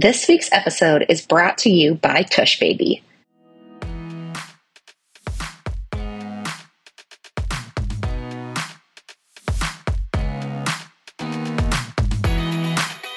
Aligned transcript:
This 0.00 0.28
week's 0.28 0.48
episode 0.52 1.06
is 1.08 1.26
brought 1.26 1.58
to 1.58 1.70
you 1.70 1.96
by 1.96 2.22
Tushbaby. 2.22 3.02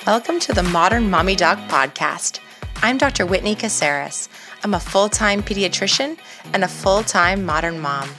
Welcome 0.07 0.39
to 0.39 0.53
the 0.53 0.67
Modern 0.71 1.11
Mommy 1.11 1.35
Doc 1.35 1.59
Podcast. 1.69 2.39
I'm 2.77 2.97
Dr. 2.97 3.27
Whitney 3.27 3.55
Casares. 3.55 4.27
I'm 4.63 4.73
a 4.73 4.79
full 4.79 5.07
time 5.07 5.43
pediatrician 5.43 6.17
and 6.51 6.63
a 6.63 6.67
full 6.67 7.03
time 7.03 7.45
modern 7.45 7.79
mom. 7.79 8.09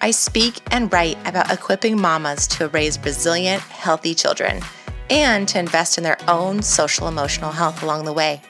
I 0.00 0.12
speak 0.12 0.60
and 0.70 0.92
write 0.92 1.18
about 1.26 1.50
equipping 1.50 2.00
mamas 2.00 2.46
to 2.46 2.68
raise 2.68 2.96
resilient, 3.04 3.60
healthy 3.62 4.14
children 4.14 4.62
and 5.10 5.48
to 5.48 5.58
invest 5.58 5.98
in 5.98 6.04
their 6.04 6.18
own 6.28 6.62
social 6.62 7.08
emotional 7.08 7.52
health 7.52 7.82
along 7.82 8.04
the 8.04 8.12
way. 8.12 8.40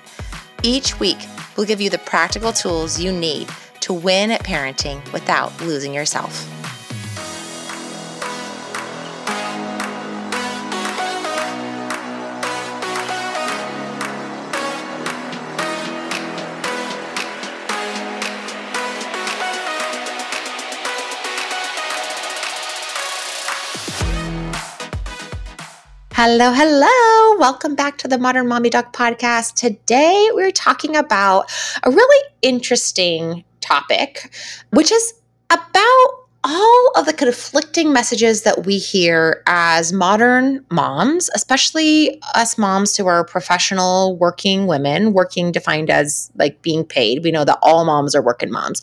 Each 0.63 0.99
week, 0.99 1.19
we'll 1.57 1.67
give 1.67 1.81
you 1.81 1.91
the 1.91 1.99
practical 1.99 2.53
tools 2.53 3.01
you 3.01 3.13
need 3.13 3.49
to 3.81 3.93
win 3.93 4.31
at 4.31 4.43
parenting 4.45 5.01
without 5.13 5.59
losing 5.61 5.93
yourself. 5.93 6.49
Hello, 26.17 26.53
hello. 26.53 27.41
Welcome 27.41 27.75
back 27.75 27.99
to 27.99 28.07
the 28.07 28.19
Modern 28.19 28.47
Mommy 28.47 28.71
Doc 28.71 28.93
podcast. 28.93 29.55
Today 29.55 30.31
we're 30.33 30.53
talking 30.53 30.95
about 30.95 31.51
a 31.83 31.91
really 31.91 32.29
interesting 32.41 33.43
topic, 33.61 34.33
which 34.71 34.93
is 34.93 35.15
about 35.51 36.09
all 36.45 36.93
of 36.95 37.07
the 37.07 37.13
conflicting 37.13 37.93
messages 37.93 38.43
that 38.43 38.65
we 38.65 38.79
hear 38.79 39.43
as 39.49 39.93
modern 39.93 40.65
moms, 40.71 41.31
especially 41.35 42.23
us 42.37 42.57
moms 42.57 42.97
who 42.97 43.09
are 43.09 43.25
professional 43.25 44.17
working 44.17 44.69
women, 44.69 45.15
working 45.15 45.51
defined 45.51 45.91
as 45.91 46.31
like 46.37 46.63
being 46.63 46.85
paid. 46.85 47.25
We 47.25 47.33
know 47.33 47.45
that 47.45 47.59
all 47.61 47.85
moms 47.85 48.15
are 48.15 48.23
working 48.23 48.53
moms, 48.53 48.83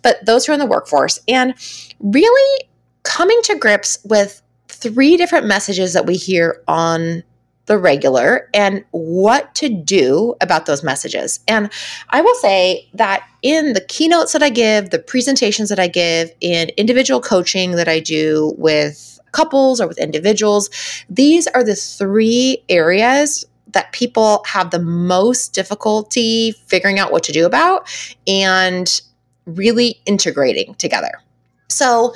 but 0.00 0.24
those 0.24 0.46
who 0.46 0.52
are 0.52 0.54
in 0.54 0.58
the 0.58 0.64
workforce 0.64 1.18
and 1.28 1.52
really 2.00 2.64
coming 3.02 3.40
to 3.42 3.58
grips 3.58 3.98
with 4.04 4.41
three 4.82 5.16
different 5.16 5.46
messages 5.46 5.92
that 5.92 6.06
we 6.06 6.16
hear 6.16 6.62
on 6.66 7.22
the 7.66 7.78
regular 7.78 8.50
and 8.52 8.84
what 8.90 9.54
to 9.54 9.68
do 9.68 10.34
about 10.40 10.66
those 10.66 10.82
messages. 10.82 11.40
And 11.46 11.70
I 12.10 12.20
will 12.20 12.34
say 12.36 12.88
that 12.94 13.26
in 13.42 13.72
the 13.72 13.80
keynotes 13.80 14.32
that 14.32 14.42
I 14.42 14.50
give, 14.50 14.90
the 14.90 14.98
presentations 14.98 15.68
that 15.68 15.78
I 15.78 15.86
give, 15.86 16.32
in 16.40 16.70
individual 16.76 17.20
coaching 17.20 17.72
that 17.72 17.88
I 17.88 18.00
do 18.00 18.54
with 18.58 19.20
couples 19.30 19.80
or 19.80 19.86
with 19.86 19.98
individuals, 19.98 20.70
these 21.08 21.46
are 21.48 21.62
the 21.62 21.76
three 21.76 22.64
areas 22.68 23.44
that 23.68 23.92
people 23.92 24.42
have 24.46 24.70
the 24.70 24.80
most 24.80 25.54
difficulty 25.54 26.52
figuring 26.66 26.98
out 26.98 27.12
what 27.12 27.22
to 27.22 27.32
do 27.32 27.46
about 27.46 27.88
and 28.26 29.00
really 29.46 30.00
integrating 30.04 30.74
together. 30.74 31.12
So, 31.68 32.14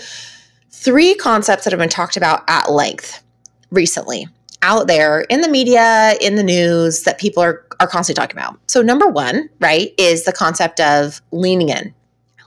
three 0.77 1.15
concepts 1.15 1.65
that 1.65 1.73
have 1.73 1.81
been 1.81 1.89
talked 1.89 2.17
about 2.17 2.45
at 2.49 2.71
length 2.71 3.23
recently 3.71 4.29
out 4.63 4.87
there 4.87 5.23
in 5.23 5.41
the 5.41 5.49
media, 5.49 6.15
in 6.21 6.37
the 6.37 6.43
news 6.43 7.03
that 7.03 7.19
people 7.19 7.43
are, 7.43 7.65
are 7.81 7.87
constantly 7.87 8.21
talking 8.21 8.37
about. 8.37 8.59
So, 8.67 8.83
number 8.83 9.09
one, 9.09 9.49
right, 9.61 9.93
is 9.99 10.25
the 10.25 10.33
concept 10.33 10.81
of 10.81 11.21
leaning 11.33 11.71
in. 11.71 11.95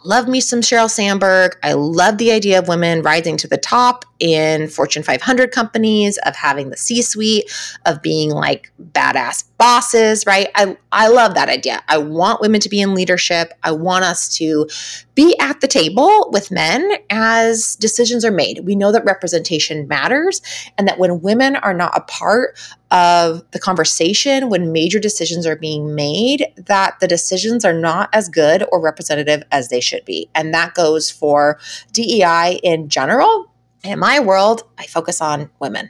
Love 0.03 0.27
me 0.27 0.39
some 0.39 0.61
Sheryl 0.61 0.89
Sandberg. 0.89 1.57
I 1.61 1.73
love 1.73 2.17
the 2.17 2.31
idea 2.31 2.59
of 2.59 2.67
women 2.67 3.01
rising 3.01 3.35
to 3.37 3.47
the 3.47 3.57
top 3.57 4.05
in 4.19 4.67
Fortune 4.67 5.03
500 5.03 5.51
companies, 5.51 6.17
of 6.25 6.35
having 6.35 6.69
the 6.69 6.77
C 6.77 7.01
suite, 7.01 7.51
of 7.85 8.01
being 8.01 8.31
like 8.31 8.71
badass 8.91 9.45
bosses, 9.57 10.25
right? 10.25 10.49
I, 10.55 10.77
I 10.91 11.07
love 11.07 11.35
that 11.35 11.49
idea. 11.49 11.81
I 11.87 11.97
want 11.97 12.41
women 12.41 12.59
to 12.61 12.69
be 12.69 12.81
in 12.81 12.93
leadership. 12.93 13.53
I 13.63 13.71
want 13.71 14.05
us 14.05 14.29
to 14.37 14.67
be 15.15 15.37
at 15.39 15.61
the 15.61 15.67
table 15.67 16.29
with 16.31 16.51
men 16.51 16.89
as 17.09 17.75
decisions 17.75 18.23
are 18.23 18.31
made. 18.31 18.61
We 18.63 18.75
know 18.75 18.91
that 18.91 19.03
representation 19.05 19.87
matters 19.87 20.41
and 20.77 20.87
that 20.87 20.99
when 20.99 21.21
women 21.21 21.57
are 21.57 21.73
not 21.73 21.91
a 21.95 22.01
part 22.01 22.57
of 22.91 23.43
the 23.51 23.59
conversation, 23.59 24.49
when 24.49 24.71
major 24.71 24.99
decisions 24.99 25.45
are 25.45 25.57
being 25.57 25.93
made, 25.93 26.47
that 26.55 26.99
the 26.99 27.07
decisions 27.07 27.63
are 27.65 27.73
not 27.73 28.09
as 28.13 28.29
good 28.29 28.63
or 28.71 28.81
representative 28.81 29.43
as 29.51 29.67
they 29.67 29.79
should 29.79 29.88
be. 30.05 30.29
And 30.35 30.53
that 30.53 30.73
goes 30.73 31.11
for 31.11 31.59
DEI 31.91 32.59
in 32.63 32.89
general. 32.89 33.51
In 33.83 33.99
my 33.99 34.19
world, 34.19 34.63
I 34.77 34.85
focus 34.85 35.21
on 35.21 35.49
women. 35.59 35.89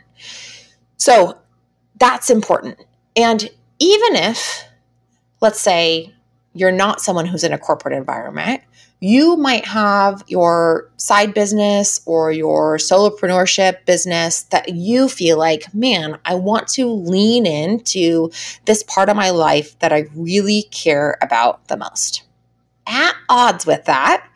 So 0.98 1.40
that's 2.00 2.30
important. 2.30 2.78
And 3.16 3.50
even 3.80 4.16
if, 4.16 4.64
let's 5.42 5.59
say, 5.59 6.14
you're 6.54 6.72
not 6.72 7.02
someone 7.02 7.26
who's 7.26 7.44
in 7.44 7.54
a 7.54 7.58
corporate 7.58 7.94
environment, 7.94 8.62
you 9.02 9.38
might 9.38 9.66
have 9.66 10.24
your 10.28 10.92
side 10.98 11.34
business 11.34 12.02
or 12.06 12.32
your 12.32 12.78
solopreneurship 12.78 13.86
business 13.86 14.44
that 14.44 14.76
you 14.76 15.08
feel 15.08 15.38
like, 15.38 15.74
man, 15.74 16.20
I 16.26 16.36
want 16.36 16.68
to 16.70 16.86
lean 16.92 17.46
into 17.46 18.30
this 18.66 18.84
part 18.84 19.08
of 19.08 19.16
my 19.16 19.30
life 19.30 19.80
that 19.80 19.94
I 19.94 20.08
really 20.16 20.64
care 20.64 21.18
about 21.22 21.68
the 21.70 21.78
most. 21.78 22.24
At 22.90 23.16
odds 23.30 23.68
with 23.68 23.86
that, 23.86 24.28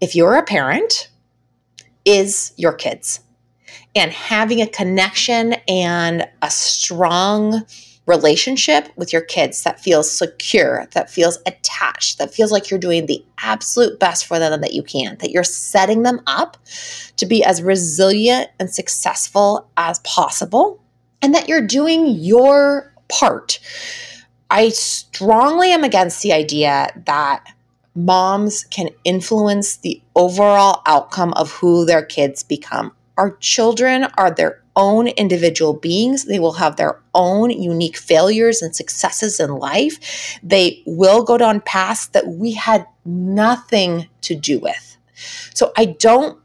if 0.00 0.14
you're 0.14 0.34
a 0.34 0.44
parent, 0.44 1.08
is 2.04 2.52
your 2.58 2.74
kids 2.74 3.20
and 3.96 4.12
having 4.12 4.60
a 4.60 4.66
connection 4.66 5.54
and 5.66 6.28
a 6.42 6.50
strong 6.50 7.64
relationship 8.06 8.90
with 8.96 9.10
your 9.12 9.22
kids 9.22 9.62
that 9.62 9.80
feels 9.80 10.10
secure, 10.10 10.86
that 10.92 11.08
feels 11.08 11.38
attached, 11.46 12.18
that 12.18 12.34
feels 12.34 12.52
like 12.52 12.70
you're 12.70 12.78
doing 12.78 13.06
the 13.06 13.24
absolute 13.38 13.98
best 13.98 14.26
for 14.26 14.38
them 14.38 14.60
that 14.60 14.74
you 14.74 14.82
can, 14.82 15.16
that 15.20 15.30
you're 15.30 15.42
setting 15.42 16.02
them 16.02 16.20
up 16.26 16.58
to 17.16 17.24
be 17.24 17.42
as 17.42 17.62
resilient 17.62 18.50
and 18.60 18.70
successful 18.70 19.70
as 19.78 20.00
possible, 20.00 20.82
and 21.22 21.34
that 21.34 21.48
you're 21.48 21.66
doing 21.66 22.06
your 22.06 22.92
part. 23.08 23.58
I 24.50 24.68
strongly 24.68 25.72
am 25.72 25.84
against 25.84 26.22
the 26.22 26.34
idea 26.34 26.90
that 27.06 27.53
moms 27.94 28.64
can 28.64 28.88
influence 29.04 29.76
the 29.76 30.02
overall 30.14 30.82
outcome 30.86 31.32
of 31.34 31.52
who 31.52 31.84
their 31.84 32.04
kids 32.04 32.42
become. 32.42 32.92
Our 33.16 33.36
children 33.36 34.04
are 34.18 34.30
their 34.30 34.62
own 34.76 35.06
individual 35.08 35.74
beings. 35.74 36.24
They 36.24 36.40
will 36.40 36.54
have 36.54 36.76
their 36.76 37.00
own 37.14 37.50
unique 37.50 37.96
failures 37.96 38.60
and 38.60 38.74
successes 38.74 39.38
in 39.38 39.54
life. 39.54 40.38
They 40.42 40.82
will 40.84 41.22
go 41.22 41.38
down 41.38 41.60
paths 41.60 42.06
that 42.08 42.26
we 42.26 42.52
had 42.52 42.86
nothing 43.04 44.08
to 44.22 44.34
do 44.34 44.58
with. 44.58 44.96
So 45.54 45.72
I 45.76 45.84
don't 45.84 46.38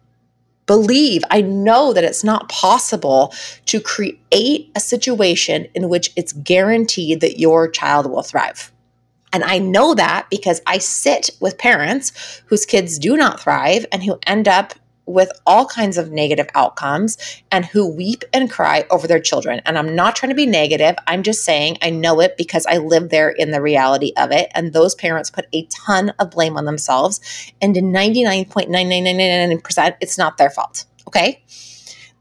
believe, 0.67 1.23
I 1.31 1.41
know 1.41 1.93
that 1.93 2.03
it's 2.03 2.23
not 2.23 2.49
possible 2.49 3.33
to 3.65 3.79
create 3.79 4.71
a 4.75 4.79
situation 4.79 5.67
in 5.73 5.89
which 5.89 6.11
it's 6.15 6.31
guaranteed 6.31 7.21
that 7.21 7.39
your 7.39 7.67
child 7.67 8.05
will 8.05 8.21
thrive. 8.21 8.71
And 9.31 9.43
I 9.43 9.59
know 9.59 9.93
that 9.95 10.27
because 10.29 10.61
I 10.65 10.79
sit 10.79 11.29
with 11.39 11.57
parents 11.57 12.41
whose 12.47 12.65
kids 12.65 12.97
do 12.97 13.15
not 13.15 13.39
thrive 13.39 13.85
and 13.91 14.03
who 14.03 14.19
end 14.25 14.47
up 14.47 14.73
with 15.09 15.31
all 15.45 15.65
kinds 15.65 15.97
of 15.97 16.11
negative 16.11 16.47
outcomes 16.53 17.17
and 17.51 17.65
who 17.65 17.87
weep 17.87 18.23
and 18.31 18.51
cry 18.51 18.85
over 18.91 19.07
their 19.07 19.19
children. 19.19 19.59
And 19.65 19.77
I'm 19.77 19.95
not 19.95 20.15
trying 20.15 20.29
to 20.29 20.35
be 20.35 20.45
negative. 20.45 20.95
I'm 21.07 21.23
just 21.23 21.43
saying 21.43 21.79
I 21.81 21.89
know 21.89 22.21
it 22.21 22.37
because 22.37 22.67
I 22.67 22.77
live 22.77 23.09
there 23.09 23.29
in 23.29 23.49
the 23.49 23.61
reality 23.61 24.13
of 24.17 24.31
it. 24.31 24.51
And 24.53 24.71
those 24.71 24.93
parents 24.93 25.31
put 25.31 25.47
a 25.51 25.65
ton 25.65 26.11
of 26.19 26.29
blame 26.29 26.57
on 26.57 26.65
themselves. 26.65 27.19
And 27.59 27.75
in 27.75 27.91
99.99999%, 27.91 29.97
it's 29.99 30.17
not 30.17 30.37
their 30.37 30.51
fault. 30.51 30.85
Okay. 31.07 31.43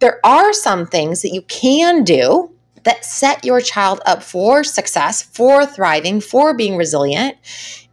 There 0.01 0.19
are 0.25 0.53
some 0.55 0.87
things 0.87 1.23
that 1.23 1.35
you 1.35 1.43
can 1.43 2.05
do 2.05 2.53
that 2.89 3.05
set 3.05 3.45
your 3.45 3.61
child 3.61 4.01
up 4.07 4.23
for 4.23 4.65
success, 4.65 5.23
for 5.23 5.67
thriving, 5.67 6.23
for 6.23 6.55
being 6.55 6.75
resilient 6.75 7.37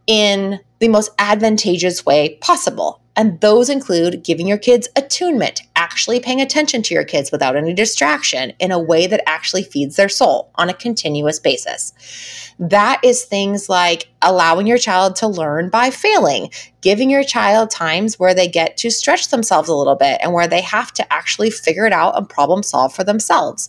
in 0.06 0.58
the 0.78 0.88
most 0.88 1.10
advantageous 1.18 2.06
way 2.06 2.38
possible. 2.40 3.02
And 3.14 3.38
those 3.40 3.68
include 3.68 4.24
giving 4.24 4.46
your 4.46 4.56
kids 4.56 4.88
attunement, 4.96 5.62
actually 5.74 6.18
paying 6.20 6.40
attention 6.40 6.82
to 6.82 6.94
your 6.94 7.04
kids 7.04 7.30
without 7.30 7.56
any 7.56 7.74
distraction 7.74 8.54
in 8.58 8.72
a 8.72 8.78
way 8.78 9.06
that 9.06 9.22
actually 9.26 9.64
feeds 9.64 9.96
their 9.96 10.08
soul 10.08 10.50
on 10.54 10.70
a 10.70 10.74
continuous 10.74 11.38
basis. 11.38 11.92
That 12.58 13.00
is 13.02 13.24
things 13.24 13.68
like 13.68 14.08
allowing 14.22 14.66
your 14.66 14.78
child 14.78 15.14
to 15.16 15.28
learn 15.28 15.68
by 15.68 15.90
failing, 15.90 16.50
giving 16.80 17.10
your 17.10 17.22
child 17.22 17.70
times 17.70 18.18
where 18.18 18.34
they 18.34 18.48
get 18.48 18.78
to 18.78 18.90
stretch 18.90 19.28
themselves 19.28 19.68
a 19.68 19.74
little 19.74 19.94
bit 19.94 20.18
and 20.22 20.32
where 20.32 20.48
they 20.48 20.62
have 20.62 20.90
to 20.92 21.12
actually 21.12 21.50
figure 21.50 21.84
it 21.84 21.92
out 21.92 22.16
and 22.16 22.28
problem 22.28 22.62
solve 22.62 22.94
for 22.94 23.04
themselves. 23.04 23.68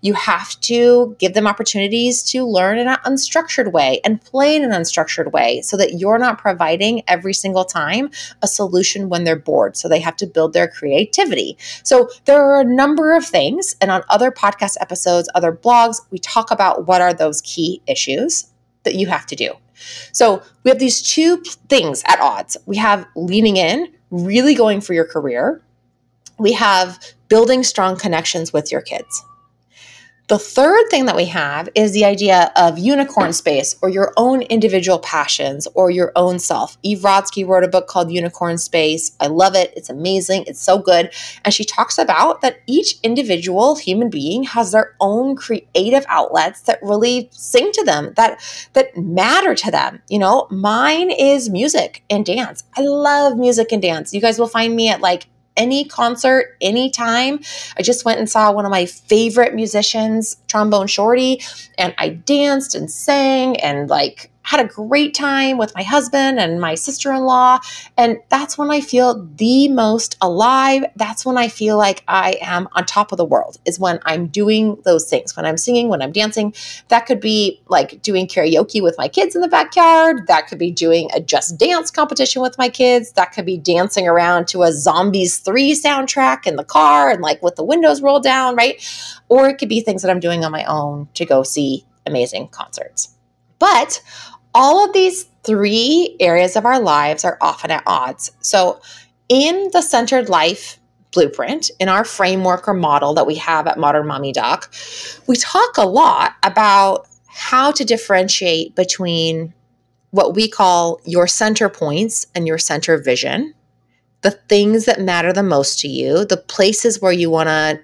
You 0.00 0.14
have 0.14 0.58
to 0.60 1.16
give 1.18 1.34
them 1.34 1.48
opportunities 1.48 2.22
to 2.30 2.44
learn 2.44 2.78
in 2.78 2.86
an 2.86 2.98
unstructured 3.04 3.72
way 3.72 4.00
and 4.04 4.22
play 4.22 4.54
in 4.54 4.62
an 4.62 4.70
unstructured 4.70 5.32
way 5.32 5.60
so 5.62 5.76
that 5.76 5.94
you're 5.94 6.18
not 6.18 6.38
providing 6.38 7.02
every 7.08 7.34
single 7.34 7.64
time 7.64 8.10
a 8.40 8.46
solution 8.46 9.08
when 9.08 9.24
they're 9.24 9.36
bored. 9.36 9.76
So 9.76 9.88
they 9.88 10.00
have 10.00 10.16
to 10.16 10.26
build 10.26 10.52
their 10.52 10.68
creativity. 10.68 11.58
So 11.82 12.08
there 12.26 12.40
are 12.40 12.60
a 12.60 12.64
number 12.64 13.16
of 13.16 13.26
things. 13.26 13.74
And 13.80 13.90
on 13.90 14.02
other 14.08 14.30
podcast 14.30 14.76
episodes, 14.80 15.28
other 15.34 15.52
blogs, 15.52 16.00
we 16.10 16.18
talk 16.18 16.52
about 16.52 16.86
what 16.86 17.00
are 17.00 17.12
those 17.12 17.42
key 17.42 17.82
issues 17.88 18.27
that 18.88 18.96
you 18.96 19.06
have 19.06 19.26
to 19.26 19.36
do. 19.36 19.52
So 20.12 20.42
we 20.64 20.70
have 20.70 20.78
these 20.78 21.02
two 21.02 21.42
things 21.68 22.02
at 22.06 22.20
odds. 22.20 22.56
We 22.64 22.76
have 22.78 23.06
leaning 23.14 23.58
in, 23.58 23.92
really 24.10 24.54
going 24.54 24.80
for 24.80 24.94
your 24.94 25.04
career. 25.04 25.60
We 26.38 26.52
have 26.54 26.98
building 27.28 27.62
strong 27.62 27.98
connections 27.98 28.50
with 28.50 28.72
your 28.72 28.80
kids. 28.80 29.22
The 30.28 30.38
third 30.38 30.90
thing 30.90 31.06
that 31.06 31.16
we 31.16 31.24
have 31.24 31.70
is 31.74 31.92
the 31.92 32.04
idea 32.04 32.52
of 32.54 32.78
unicorn 32.78 33.32
space 33.32 33.74
or 33.80 33.88
your 33.88 34.12
own 34.18 34.42
individual 34.42 34.98
passions 34.98 35.66
or 35.72 35.90
your 35.90 36.12
own 36.14 36.38
self. 36.38 36.76
Eve 36.82 36.98
Rodsky 36.98 37.48
wrote 37.48 37.64
a 37.64 37.68
book 37.68 37.86
called 37.86 38.12
Unicorn 38.12 38.58
Space. 38.58 39.16
I 39.20 39.28
love 39.28 39.54
it. 39.54 39.72
It's 39.74 39.88
amazing. 39.88 40.44
It's 40.46 40.60
so 40.60 40.80
good. 40.80 41.10
And 41.46 41.54
she 41.54 41.64
talks 41.64 41.96
about 41.96 42.42
that 42.42 42.60
each 42.66 43.00
individual 43.02 43.76
human 43.76 44.10
being 44.10 44.42
has 44.42 44.72
their 44.72 44.94
own 45.00 45.34
creative 45.34 46.04
outlets 46.08 46.60
that 46.62 46.78
really 46.82 47.30
sing 47.32 47.72
to 47.72 47.82
them, 47.82 48.12
that 48.16 48.38
that 48.74 48.94
matter 48.98 49.54
to 49.54 49.70
them. 49.70 50.02
You 50.10 50.18
know, 50.18 50.46
mine 50.50 51.10
is 51.10 51.48
music 51.48 52.04
and 52.10 52.26
dance. 52.26 52.64
I 52.76 52.82
love 52.82 53.38
music 53.38 53.72
and 53.72 53.80
dance. 53.80 54.12
You 54.12 54.20
guys 54.20 54.38
will 54.38 54.46
find 54.46 54.76
me 54.76 54.90
at 54.90 55.00
like 55.00 55.26
any 55.58 55.84
concert, 55.84 56.56
anytime. 56.62 57.40
I 57.76 57.82
just 57.82 58.04
went 58.06 58.18
and 58.18 58.30
saw 58.30 58.50
one 58.52 58.64
of 58.64 58.70
my 58.70 58.86
favorite 58.86 59.54
musicians, 59.54 60.36
Trombone 60.46 60.86
Shorty, 60.86 61.42
and 61.76 61.94
I 61.98 62.08
danced 62.10 62.74
and 62.74 62.90
sang 62.90 63.56
and 63.60 63.90
like 63.90 64.30
had 64.42 64.60
a 64.60 64.68
great 64.68 65.12
time 65.12 65.58
with 65.58 65.74
my 65.74 65.82
husband 65.82 66.38
and 66.38 66.58
my 66.58 66.74
sister 66.74 67.12
in 67.12 67.22
law. 67.22 67.58
And 67.98 68.18
that's 68.30 68.56
when 68.56 68.70
I 68.70 68.80
feel 68.80 69.28
the 69.36 69.68
most 69.68 70.16
alive. 70.22 70.84
That's 70.96 71.26
when 71.26 71.36
I 71.36 71.48
feel 71.48 71.76
like 71.76 72.02
I 72.08 72.38
am 72.40 72.66
on 72.72 72.86
top 72.86 73.12
of 73.12 73.18
the 73.18 73.26
world, 73.26 73.58
is 73.66 73.78
when 73.78 74.00
I'm 74.06 74.28
doing 74.28 74.80
those 74.84 75.08
things, 75.08 75.36
when 75.36 75.44
I'm 75.44 75.58
singing, 75.58 75.88
when 75.88 76.00
I'm 76.00 76.12
dancing. 76.12 76.54
That 76.88 77.04
could 77.04 77.20
be 77.20 77.60
like 77.68 78.00
doing 78.00 78.26
karaoke 78.26 78.82
with 78.82 78.96
my 78.96 79.08
kids 79.08 79.36
in 79.36 79.42
the 79.42 79.48
backyard. 79.48 80.26
That 80.28 80.46
could 80.46 80.58
be 80.58 80.70
doing 80.70 81.10
a 81.14 81.20
just 81.20 81.58
dance 81.58 81.90
competition 81.90 82.40
with 82.40 82.56
my 82.56 82.70
kids. 82.70 83.12
That 83.12 83.32
could 83.32 83.44
be 83.44 83.58
dancing 83.58 84.08
around 84.08 84.48
to 84.48 84.62
a 84.62 84.72
Zombies 84.72 85.38
3 85.38 85.74
soundtrack 85.74 86.46
in 86.46 86.56
the 86.56 86.64
car 86.64 87.10
and 87.10 87.20
like 87.20 87.42
with 87.42 87.56
the 87.56 87.64
windows 87.64 88.00
rolled 88.00 88.22
down, 88.22 88.56
right? 88.56 88.82
Or 89.28 89.48
it 89.48 89.58
could 89.58 89.68
be 89.68 89.82
things 89.82 90.00
that 90.00 90.10
I'm 90.10 90.20
doing 90.20 90.42
on 90.42 90.52
my 90.52 90.64
own 90.64 91.08
to 91.14 91.26
go 91.26 91.42
see 91.42 91.84
amazing 92.06 92.48
concerts. 92.48 93.17
But 93.58 94.02
all 94.54 94.84
of 94.84 94.92
these 94.92 95.24
three 95.44 96.16
areas 96.20 96.56
of 96.56 96.66
our 96.66 96.80
lives 96.80 97.24
are 97.24 97.38
often 97.40 97.70
at 97.70 97.82
odds. 97.86 98.32
So, 98.40 98.80
in 99.28 99.70
the 99.72 99.82
centered 99.82 100.28
life 100.28 100.78
blueprint, 101.12 101.70
in 101.80 101.88
our 101.88 102.04
framework 102.04 102.68
or 102.68 102.74
model 102.74 103.14
that 103.14 103.26
we 103.26 103.36
have 103.36 103.66
at 103.66 103.78
Modern 103.78 104.06
Mommy 104.06 104.32
Doc, 104.32 104.72
we 105.26 105.36
talk 105.36 105.76
a 105.76 105.86
lot 105.86 106.34
about 106.42 107.06
how 107.26 107.70
to 107.72 107.84
differentiate 107.84 108.74
between 108.74 109.54
what 110.10 110.34
we 110.34 110.48
call 110.48 111.00
your 111.04 111.26
center 111.26 111.68
points 111.68 112.26
and 112.34 112.46
your 112.46 112.58
center 112.58 112.96
vision, 112.96 113.54
the 114.22 114.30
things 114.30 114.86
that 114.86 115.00
matter 115.00 115.32
the 115.32 115.42
most 115.42 115.78
to 115.80 115.88
you, 115.88 116.24
the 116.24 116.36
places 116.36 117.00
where 117.00 117.12
you 117.12 117.30
want 117.30 117.48
to 117.48 117.80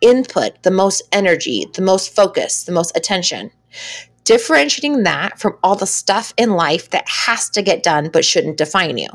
input 0.00 0.62
the 0.62 0.70
most 0.70 1.02
energy, 1.12 1.66
the 1.74 1.82
most 1.82 2.14
focus, 2.14 2.64
the 2.64 2.72
most 2.72 2.96
attention 2.96 3.50
differentiating 4.28 5.04
that 5.04 5.40
from 5.40 5.56
all 5.62 5.74
the 5.74 5.86
stuff 5.86 6.34
in 6.36 6.50
life 6.50 6.90
that 6.90 7.08
has 7.08 7.48
to 7.48 7.62
get 7.62 7.82
done 7.82 8.10
but 8.12 8.26
shouldn't 8.26 8.58
define 8.58 8.98
you. 8.98 9.08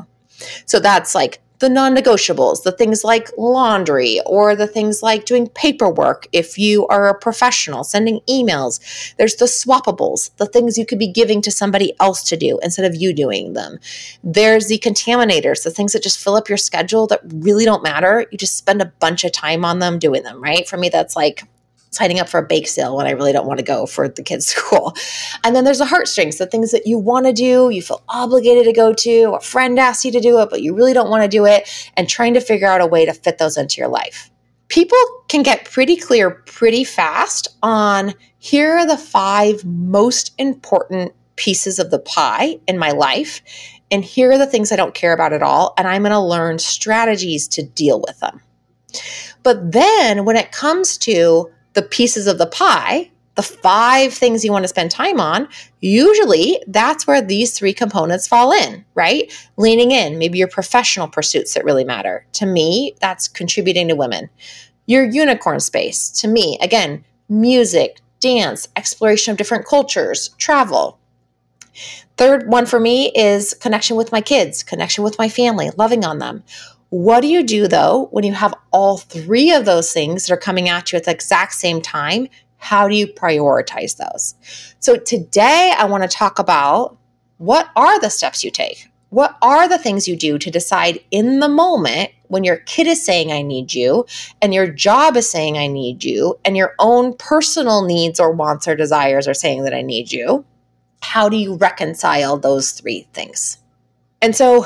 So 0.66 0.80
that's 0.80 1.14
like 1.14 1.40
the 1.60 1.68
non 1.68 1.94
negotiables, 1.94 2.64
the 2.64 2.72
things 2.72 3.04
like 3.04 3.30
laundry, 3.38 4.20
or 4.26 4.56
the 4.56 4.66
things 4.66 5.04
like 5.04 5.24
doing 5.24 5.46
paperwork 5.50 6.26
if 6.32 6.58
you 6.58 6.88
are 6.88 7.08
a 7.08 7.16
professional, 7.16 7.84
sending 7.84 8.22
emails. 8.28 9.14
There's 9.14 9.36
the 9.36 9.44
swappables, 9.44 10.34
the 10.38 10.46
things 10.46 10.76
you 10.76 10.84
could 10.84 10.98
be 10.98 11.12
giving 11.12 11.40
to 11.42 11.52
somebody 11.52 11.94
else 12.00 12.24
to 12.24 12.36
do 12.36 12.58
instead 12.64 12.84
of 12.84 13.00
you 13.00 13.12
doing 13.12 13.52
them. 13.52 13.78
There's 14.24 14.66
the 14.66 14.80
contaminators, 14.80 15.62
the 15.62 15.70
things 15.70 15.92
that 15.92 16.02
just 16.02 16.18
fill 16.18 16.34
up 16.34 16.48
your 16.48 16.58
schedule 16.58 17.06
that 17.06 17.20
really 17.24 17.64
don't 17.64 17.84
matter. 17.84 18.26
You 18.32 18.36
just 18.36 18.58
spend 18.58 18.82
a 18.82 18.92
bunch 18.98 19.22
of 19.22 19.30
time 19.30 19.64
on 19.64 19.78
them 19.78 20.00
doing 20.00 20.24
them, 20.24 20.42
right? 20.42 20.66
For 20.66 20.76
me, 20.76 20.88
that's 20.88 21.14
like 21.14 21.44
signing 21.94 22.20
up 22.20 22.28
for 22.28 22.38
a 22.38 22.46
bake 22.46 22.68
sale 22.68 22.96
when 22.96 23.06
I 23.06 23.12
really 23.12 23.32
don't 23.32 23.46
want 23.46 23.58
to 23.58 23.64
go 23.64 23.86
for 23.86 24.08
the 24.08 24.22
kids' 24.22 24.46
school. 24.54 24.94
And 25.42 25.54
then 25.54 25.64
there's 25.64 25.78
the 25.78 25.86
heartstrings, 25.86 26.38
the 26.38 26.46
things 26.46 26.72
that 26.72 26.86
you 26.86 26.98
want 26.98 27.26
to 27.26 27.32
do, 27.32 27.70
you 27.70 27.82
feel 27.82 28.02
obligated 28.08 28.64
to 28.64 28.72
go 28.72 28.92
to, 28.92 29.34
a 29.34 29.40
friend 29.40 29.78
asks 29.78 30.04
you 30.04 30.12
to 30.12 30.20
do 30.20 30.40
it, 30.40 30.50
but 30.50 30.62
you 30.62 30.74
really 30.74 30.92
don't 30.92 31.10
want 31.10 31.22
to 31.22 31.28
do 31.28 31.46
it, 31.46 31.68
and 31.96 32.08
trying 32.08 32.34
to 32.34 32.40
figure 32.40 32.68
out 32.68 32.80
a 32.80 32.86
way 32.86 33.04
to 33.06 33.12
fit 33.12 33.38
those 33.38 33.56
into 33.56 33.80
your 33.80 33.88
life. 33.88 34.30
People 34.68 34.98
can 35.28 35.42
get 35.42 35.66
pretty 35.66 35.96
clear 35.96 36.30
pretty 36.30 36.84
fast 36.84 37.48
on 37.62 38.14
here 38.38 38.72
are 38.72 38.86
the 38.86 38.98
five 38.98 39.64
most 39.64 40.34
important 40.36 41.12
pieces 41.36 41.78
of 41.78 41.90
the 41.90 41.98
pie 41.98 42.58
in 42.66 42.78
my 42.78 42.90
life. 42.90 43.40
And 43.90 44.04
here 44.04 44.32
are 44.32 44.38
the 44.38 44.46
things 44.46 44.70
I 44.72 44.76
don't 44.76 44.94
care 44.94 45.12
about 45.12 45.32
at 45.32 45.42
all. 45.42 45.74
And 45.78 45.86
I'm 45.86 46.02
going 46.02 46.12
to 46.12 46.20
learn 46.20 46.58
strategies 46.58 47.48
to 47.48 47.62
deal 47.62 48.02
with 48.06 48.20
them. 48.20 48.40
But 49.42 49.72
then 49.72 50.24
when 50.24 50.36
it 50.36 50.52
comes 50.52 50.96
to 50.98 51.50
the 51.74 51.82
pieces 51.82 52.26
of 52.26 52.38
the 52.38 52.46
pie, 52.46 53.10
the 53.34 53.42
five 53.42 54.14
things 54.14 54.44
you 54.44 54.52
want 54.52 54.64
to 54.64 54.68
spend 54.68 54.90
time 54.90 55.20
on, 55.20 55.48
usually 55.80 56.62
that's 56.68 57.06
where 57.06 57.20
these 57.20 57.52
three 57.52 57.74
components 57.74 58.28
fall 58.28 58.52
in, 58.52 58.84
right? 58.94 59.32
Leaning 59.56 59.90
in, 59.90 60.18
maybe 60.18 60.38
your 60.38 60.48
professional 60.48 61.08
pursuits 61.08 61.54
that 61.54 61.64
really 61.64 61.84
matter. 61.84 62.26
To 62.34 62.46
me, 62.46 62.94
that's 63.00 63.28
contributing 63.28 63.88
to 63.88 63.96
women. 63.96 64.30
Your 64.86 65.04
unicorn 65.04 65.60
space, 65.60 66.10
to 66.20 66.28
me, 66.28 66.58
again, 66.60 67.04
music, 67.28 68.00
dance, 68.20 68.68
exploration 68.76 69.32
of 69.32 69.38
different 69.38 69.66
cultures, 69.66 70.30
travel. 70.38 70.98
Third 72.16 72.48
one 72.48 72.66
for 72.66 72.78
me 72.78 73.10
is 73.16 73.54
connection 73.54 73.96
with 73.96 74.12
my 74.12 74.20
kids, 74.20 74.62
connection 74.62 75.02
with 75.02 75.18
my 75.18 75.28
family, 75.28 75.70
loving 75.76 76.04
on 76.04 76.18
them. 76.18 76.44
What 76.94 77.22
do 77.22 77.26
you 77.26 77.42
do 77.42 77.66
though 77.66 78.06
when 78.12 78.22
you 78.22 78.34
have 78.34 78.54
all 78.70 78.98
three 78.98 79.50
of 79.50 79.64
those 79.64 79.92
things 79.92 80.26
that 80.26 80.32
are 80.32 80.36
coming 80.36 80.68
at 80.68 80.92
you 80.92 80.96
at 80.96 81.02
the 81.02 81.10
exact 81.10 81.54
same 81.54 81.82
time? 81.82 82.28
How 82.58 82.86
do 82.86 82.94
you 82.94 83.08
prioritize 83.08 83.96
those? 83.96 84.36
So, 84.78 84.96
today 84.96 85.74
I 85.76 85.86
want 85.86 86.04
to 86.04 86.16
talk 86.16 86.38
about 86.38 86.96
what 87.38 87.68
are 87.74 87.98
the 87.98 88.10
steps 88.10 88.44
you 88.44 88.52
take? 88.52 88.86
What 89.08 89.36
are 89.42 89.68
the 89.68 89.76
things 89.76 90.06
you 90.06 90.14
do 90.14 90.38
to 90.38 90.52
decide 90.52 91.00
in 91.10 91.40
the 91.40 91.48
moment 91.48 92.12
when 92.28 92.44
your 92.44 92.58
kid 92.58 92.86
is 92.86 93.04
saying, 93.04 93.32
I 93.32 93.42
need 93.42 93.74
you, 93.74 94.06
and 94.40 94.54
your 94.54 94.68
job 94.68 95.16
is 95.16 95.28
saying, 95.28 95.58
I 95.58 95.66
need 95.66 96.04
you, 96.04 96.38
and 96.44 96.56
your 96.56 96.76
own 96.78 97.16
personal 97.16 97.84
needs 97.84 98.20
or 98.20 98.30
wants 98.30 98.68
or 98.68 98.76
desires 98.76 99.26
are 99.26 99.34
saying 99.34 99.64
that 99.64 99.74
I 99.74 99.82
need 99.82 100.12
you? 100.12 100.44
How 101.02 101.28
do 101.28 101.36
you 101.36 101.56
reconcile 101.56 102.36
those 102.36 102.70
three 102.70 103.08
things? 103.12 103.58
And 104.22 104.36
so, 104.36 104.64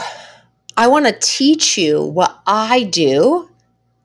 I 0.78 0.86
want 0.86 1.06
to 1.06 1.18
teach 1.20 1.76
you 1.76 2.04
what 2.04 2.40
I 2.46 2.84
do 2.84 3.50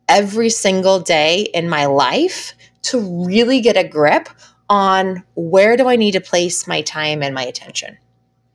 every 0.10 0.50
single 0.50 1.00
day 1.00 1.42
in 1.54 1.70
my 1.70 1.86
life 1.86 2.56
to 2.82 3.00
really 3.28 3.62
get 3.62 3.78
a 3.78 3.88
grip 3.88 4.28
on 4.68 5.24
where 5.36 5.78
do 5.78 5.88
I 5.88 5.98
need 5.98 6.14
to 6.14 6.20
place 6.20 6.66
my 6.66 6.82
time 6.82 7.22
and 7.22 7.36
my 7.36 7.44
attention. 7.44 8.00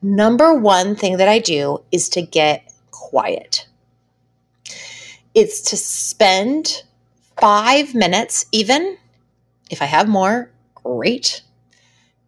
Number 0.03 0.53
one 0.53 0.97
thing 0.97 1.19
that 1.19 1.29
I 1.29 1.39
do 1.39 1.85
is 1.93 2.09
to 2.09 2.23
get 2.23 2.69
quiet. 2.91 3.69
It's 5.33 5.61
to 5.71 5.77
spend 5.77 6.83
five 7.41 7.95
minutes, 7.95 8.47
even 8.51 8.99
if 9.71 9.81
I 9.81 9.85
have 9.85 10.09
more, 10.09 10.51
great, 10.75 11.43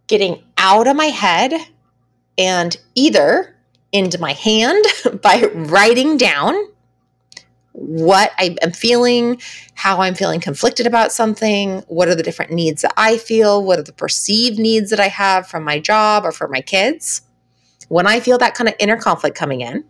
getting 0.06 0.44
out 0.56 0.87
of 0.87 0.94
my 0.94 1.06
head 1.06 1.52
and 2.38 2.76
either 2.94 3.56
into 3.92 4.20
my 4.20 4.32
hand 4.32 4.85
by 5.23 5.44
writing 5.54 6.16
down 6.16 6.54
what 7.73 8.32
I 8.38 8.56
am 8.62 8.73
feeling, 8.73 9.40
how 9.75 10.00
I'm 10.00 10.14
feeling 10.14 10.40
conflicted 10.40 10.87
about 10.87 11.12
something, 11.12 11.80
what 11.88 12.09
are 12.09 12.14
the 12.14 12.23
different 12.23 12.52
needs 12.52 12.82
that 12.82 12.92
I 12.97 13.16
feel, 13.16 13.64
what 13.64 13.78
are 13.78 13.85
the 13.85 13.92
perceived 13.92 14.59
needs 14.59 14.90
that 14.90 15.00
I 15.00 15.09
have 15.09 15.47
from 15.47 15.64
my 15.64 15.78
job 15.78 16.25
or 16.25 16.32
for 16.32 16.49
my 16.49 16.61
kids. 16.61 17.23
When 17.88 18.06
I 18.06 18.20
feel 18.20 18.38
that 18.38 18.54
kind 18.54 18.68
of 18.68 18.75
inner 18.78 18.97
conflict 18.97 19.37
coming 19.37 19.61
in, 19.62 19.85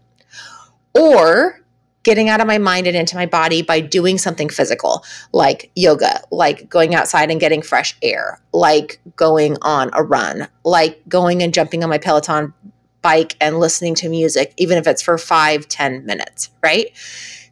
or 0.94 1.60
getting 2.02 2.28
out 2.28 2.40
of 2.40 2.46
my 2.46 2.58
mind 2.58 2.86
and 2.86 2.96
into 2.96 3.14
my 3.14 3.26
body 3.26 3.62
by 3.62 3.80
doing 3.80 4.18
something 4.18 4.48
physical, 4.48 5.04
like 5.32 5.70
yoga, 5.74 6.20
like 6.30 6.68
going 6.68 6.94
outside 6.94 7.30
and 7.30 7.40
getting 7.40 7.60
fresh 7.60 7.96
air, 8.02 8.40
like 8.52 9.00
going 9.16 9.56
on 9.62 9.90
a 9.92 10.02
run, 10.02 10.48
like 10.64 11.02
going 11.08 11.42
and 11.42 11.52
jumping 11.52 11.84
on 11.84 11.90
my 11.90 11.98
Peloton 11.98 12.54
bike 13.02 13.36
and 13.40 13.58
listening 13.58 13.94
to 13.96 14.08
music, 14.08 14.54
even 14.56 14.78
if 14.78 14.86
it's 14.86 15.02
for 15.02 15.18
five, 15.18 15.68
ten 15.68 16.04
minutes, 16.04 16.50
right? 16.62 16.88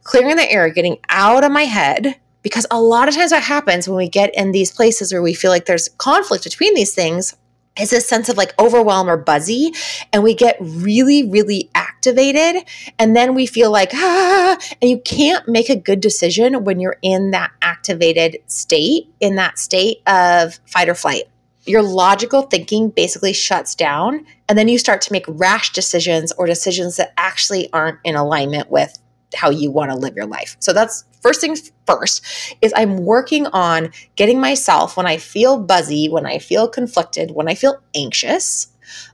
Clearing 0.02 0.36
the 0.36 0.50
air, 0.50 0.68
getting 0.70 0.98
out 1.08 1.44
of 1.44 1.52
my 1.52 1.64
head. 1.64 2.16
Because 2.42 2.66
a 2.70 2.80
lot 2.80 3.08
of 3.08 3.14
times 3.14 3.32
what 3.32 3.42
happens 3.42 3.88
when 3.88 3.96
we 3.96 4.08
get 4.08 4.34
in 4.34 4.52
these 4.52 4.70
places 4.70 5.12
where 5.12 5.20
we 5.20 5.34
feel 5.34 5.50
like 5.50 5.66
there's 5.66 5.88
conflict 5.98 6.44
between 6.44 6.72
these 6.74 6.94
things 6.94 7.36
is 7.78 7.92
a 7.92 8.00
sense 8.00 8.28
of 8.28 8.36
like 8.36 8.58
overwhelm 8.58 9.08
or 9.08 9.16
buzzy 9.16 9.72
and 10.12 10.22
we 10.22 10.34
get 10.34 10.56
really 10.60 11.28
really 11.28 11.70
activated 11.74 12.64
and 12.98 13.14
then 13.14 13.34
we 13.34 13.46
feel 13.46 13.70
like 13.70 13.90
ah 13.94 14.58
and 14.80 14.90
you 14.90 14.98
can't 14.98 15.46
make 15.48 15.68
a 15.68 15.76
good 15.76 16.00
decision 16.00 16.64
when 16.64 16.80
you're 16.80 16.98
in 17.02 17.30
that 17.30 17.50
activated 17.62 18.38
state 18.46 19.12
in 19.20 19.36
that 19.36 19.58
state 19.58 19.98
of 20.06 20.58
fight 20.66 20.88
or 20.88 20.94
flight 20.94 21.24
your 21.68 21.82
logical 21.82 22.42
thinking 22.42 22.90
basically 22.90 23.32
shuts 23.32 23.74
down 23.74 24.26
and 24.48 24.58
then 24.58 24.68
you 24.68 24.78
start 24.78 25.00
to 25.02 25.12
make 25.12 25.24
rash 25.28 25.72
decisions 25.72 26.32
or 26.32 26.46
decisions 26.46 26.96
that 26.96 27.12
actually 27.16 27.72
aren't 27.72 27.98
in 28.04 28.16
alignment 28.16 28.70
with 28.70 28.98
how 29.34 29.50
you 29.50 29.70
want 29.70 29.90
to 29.90 29.96
live 29.96 30.16
your 30.16 30.26
life. 30.26 30.56
So 30.60 30.72
that's 30.72 31.04
first 31.20 31.40
things 31.40 31.70
first 31.86 32.24
is 32.62 32.72
I'm 32.76 33.04
working 33.04 33.46
on 33.48 33.90
getting 34.16 34.40
myself 34.40 34.96
when 34.96 35.06
I 35.06 35.18
feel 35.18 35.58
buzzy, 35.58 36.08
when 36.08 36.26
I 36.26 36.38
feel 36.38 36.68
conflicted, 36.68 37.32
when 37.32 37.48
I 37.48 37.54
feel 37.54 37.80
anxious, 37.94 38.68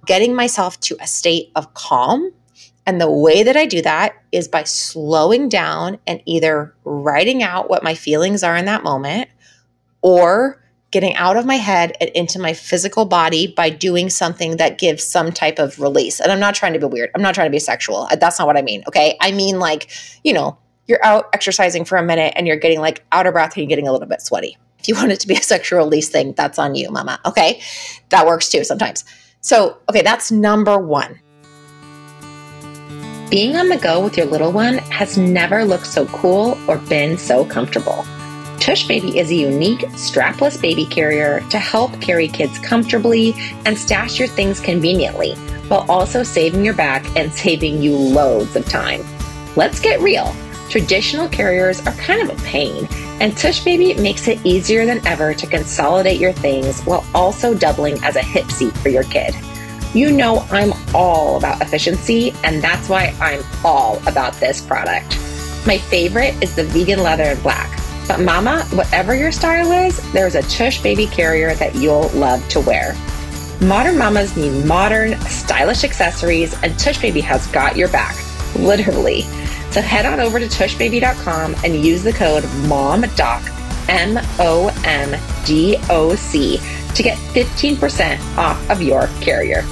getting 0.07 0.35
myself 0.35 0.79
to 0.81 0.97
a 1.01 1.07
state 1.07 1.51
of 1.57 1.75
calm. 1.75 2.31
And 2.87 3.01
the 3.01 3.11
way 3.11 3.43
that 3.43 3.57
I 3.57 3.65
do 3.65 3.81
that 3.83 4.15
is 4.31 4.47
by 4.47 4.65
slowing 4.65 5.49
down 5.49 5.99
and 6.07 6.23
either 6.27 6.75
writing 6.85 7.43
out 7.43 7.71
what 7.71 7.83
my 7.83 7.95
feelings 7.95 8.43
are 8.43 8.57
in 8.57 8.67
that 8.67 8.85
moment 8.85 9.31
or 10.03 10.64
getting 10.95 11.17
out 11.17 11.37
of 11.37 11.45
my 11.45 11.57
head 11.57 11.97
and 12.01 12.09
into 12.11 12.39
my 12.39 12.53
physical 12.53 13.05
body 13.05 13.49
by 13.49 13.69
doing 13.69 14.09
something 14.09 14.59
that 14.59 14.79
gives 14.79 15.03
some 15.03 15.33
type 15.33 15.59
of 15.59 15.81
release. 15.81 16.21
And 16.21 16.31
I'm 16.31 16.39
not 16.39 16.55
trying 16.55 16.73
to 16.75 16.79
be 16.79 16.87
weird. 16.87 17.11
I'm 17.17 17.21
not 17.21 17.35
trying 17.35 17.49
to 17.49 17.51
be 17.51 17.59
sexual. 17.59 18.07
Uh, 18.09 18.15
that's 18.15 18.39
not 18.39 18.47
what 18.47 18.57
I 18.57 18.63
mean. 18.63 18.85
Okay. 18.87 19.17
I 19.21 19.33
mean, 19.33 19.59
like, 19.59 19.91
you 20.23 20.33
know, 20.33 20.57
you're 20.87 21.05
out 21.05 21.31
exercising 21.33 21.85
for 21.85 21.99
a 21.99 22.03
minute 22.05 22.35
and 22.37 22.47
you're 22.47 22.57
getting 22.57 22.79
like 22.79 23.05
out 23.11 23.27
of 23.27 23.33
breath 23.33 23.57
and 23.57 23.63
you're 23.63 23.69
getting 23.69 23.89
a 23.89 23.93
little 23.93 24.07
bit 24.07 24.23
sweaty. 24.23 24.57
If 24.79 24.87
you 24.87 24.95
want 25.01 25.11
it 25.11 25.19
to 25.19 25.27
be 25.27 25.35
a 25.35 25.43
sexual 25.43 25.81
release 25.81 26.09
thing, 26.09 26.33
that's 26.37 26.61
on 26.61 26.77
you, 26.77 26.89
mama. 26.91 27.19
Okay. 27.27 27.61
That 28.11 28.25
works 28.25 28.49
too 28.49 28.63
sometimes. 28.63 29.05
So, 29.41 29.79
okay, 29.91 30.03
that's 30.03 30.31
number 30.31 30.79
one. 30.79 31.19
Being 33.31 33.57
on 33.57 33.69
the 33.69 33.79
go 33.79 34.01
with 34.01 34.17
your 34.17 34.27
little 34.27 34.53
one 34.53 34.79
has 34.79 35.19
never 35.19 35.65
looked 35.65 35.87
so 35.87 36.07
cool 36.07 36.57
or 36.69 36.79
been 36.79 37.19
so 37.19 37.45
comfortable. 37.45 38.05
Tushbaby 38.65 39.17
is 39.17 39.31
a 39.31 39.35
unique 39.35 39.81
strapless 39.91 40.59
baby 40.59 40.87
carrier 40.87 41.41
to 41.51 41.59
help 41.59 42.01
carry 42.01 42.27
kids 42.27 42.59
comfortably 42.59 43.35
and 43.67 43.77
stash 43.77 44.19
your 44.19 44.27
things 44.27 44.59
conveniently 44.59 45.35
while 45.69 45.85
also 45.91 46.23
saving 46.23 46.65
your 46.65 46.73
back 46.73 47.05
and 47.15 47.31
saving 47.45 47.83
you 47.83 47.95
loads 47.95 48.57
of 48.57 48.67
time. 48.67 49.05
Let's 49.55 49.79
get 49.81 50.01
real. 50.01 50.35
Traditional 50.71 51.29
carriers 51.29 51.87
are 51.87 51.93
kind 51.97 52.23
of 52.23 52.39
a 52.39 52.43
pain, 52.43 52.89
and 53.21 53.35
Tushbaby 53.35 54.01
makes 54.01 54.29
it 54.29 54.41
easier 54.47 54.87
than 54.87 55.07
ever 55.07 55.35
to 55.35 55.47
consolidate 55.47 56.19
your 56.19 56.33
things 56.33 56.81
while 56.85 57.05
also 57.15 57.53
doubling 57.53 58.03
as 58.03 58.17
a 58.17 58.23
hip 58.23 58.51
seat 58.51 58.75
for 58.79 58.89
your 58.89 59.05
kid. 59.05 59.35
You 59.93 60.11
know 60.11 60.39
I'm 60.51 60.73
all 60.95 61.37
about 61.37 61.61
efficiency, 61.61 62.33
and 62.45 62.63
that's 62.63 62.89
why 62.89 63.15
I'm 63.21 63.43
all 63.63 63.99
about 64.09 64.33
this 64.41 64.63
product. 64.63 65.19
My 65.67 65.77
favorite 65.77 66.43
is 66.43 66.57
the 66.57 66.65
vegan 66.65 67.03
leather 67.03 67.25
and 67.25 67.43
black. 67.43 67.74
But 68.07 68.21
mama, 68.21 68.65
whatever 68.73 69.15
your 69.15 69.33
style 69.33 69.73
is, 69.73 70.01
there's 70.13 70.35
a 70.35 70.43
Tushbaby 70.43 71.11
carrier 71.11 71.55
that 71.55 71.75
you'll 71.75 72.09
love 72.11 72.47
to 72.51 72.61
wear. 72.61 72.95
Modern 73.61 73.97
mamas 73.97 74.37
need 74.37 74.65
modern, 74.65 75.19
stylish 75.23 75.85
accessories, 75.85 76.53
and 76.63 76.73
Tushbaby 76.75 77.23
has 77.23 77.47
got 77.47 77.77
your 77.77 77.89
back, 77.89 78.17
literally. 78.57 79.23
So 79.71 79.81
head 79.81 80.07
on 80.07 80.21
over 80.21 80.39
to 80.39 80.47
tushbaby.com 80.47 81.57
and 81.65 81.85
use 81.85 82.03
the 82.03 82.13
code 82.13 82.45
MOMDOC, 82.45 83.89
M 83.89 84.19
O 84.39 84.71
M 84.85 85.19
D 85.45 85.79
O 85.89 86.15
C, 86.15 86.59
to 86.95 87.03
get 87.03 87.17
15% 87.19 88.37
off 88.37 88.71
of 88.71 88.83
your 88.83 89.09
carrier. 89.21 89.65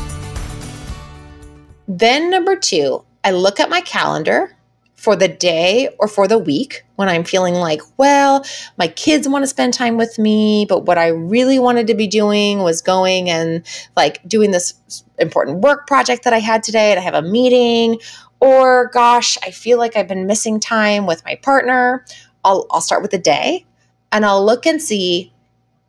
Then, 1.87 2.31
number 2.31 2.57
two, 2.57 3.05
I 3.23 3.33
look 3.33 3.61
at 3.61 3.69
my 3.69 3.81
calendar 3.83 4.57
for 5.03 5.17
the 5.17 5.27
day 5.27 5.89
or 5.99 6.07
for 6.07 6.29
the 6.29 6.39
week 6.39 6.85
when 6.95 7.09
I'm 7.09 7.25
feeling 7.25 7.55
like, 7.55 7.81
well, 7.97 8.47
my 8.79 8.87
kids 8.87 9.29
want 9.29 9.43
to 9.43 9.49
spend 9.49 9.75
time 9.75 9.97
with 9.97 10.17
me, 10.17 10.65
but 10.69 10.85
what 10.85 10.97
I 10.97 11.09
really 11.09 11.59
wanted 11.59 11.89
to 11.89 11.95
be 11.95 12.07
doing 12.07 12.61
was 12.61 12.83
going 12.83 13.29
and 13.29 13.67
like 13.97 14.23
doing 14.29 14.53
this 14.53 14.75
important 15.19 15.59
work 15.59 15.89
project 15.89 16.23
that 16.23 16.33
I 16.33 16.39
had 16.39 16.63
today 16.63 16.93
and 16.93 17.01
I 17.01 17.03
have 17.03 17.15
a 17.15 17.23
meeting. 17.23 17.99
Or 18.39 18.91
gosh, 18.93 19.37
I 19.43 19.51
feel 19.51 19.77
like 19.77 19.97
I've 19.97 20.07
been 20.07 20.29
missing 20.29 20.61
time 20.61 21.05
with 21.05 21.25
my 21.25 21.35
partner. 21.35 22.05
I'll, 22.45 22.67
I'll 22.71 22.81
start 22.81 23.03
with 23.03 23.11
the 23.11 23.19
day 23.19 23.67
and 24.13 24.25
I'll 24.25 24.47
look 24.47 24.67
and 24.67 24.81
see 24.81 25.33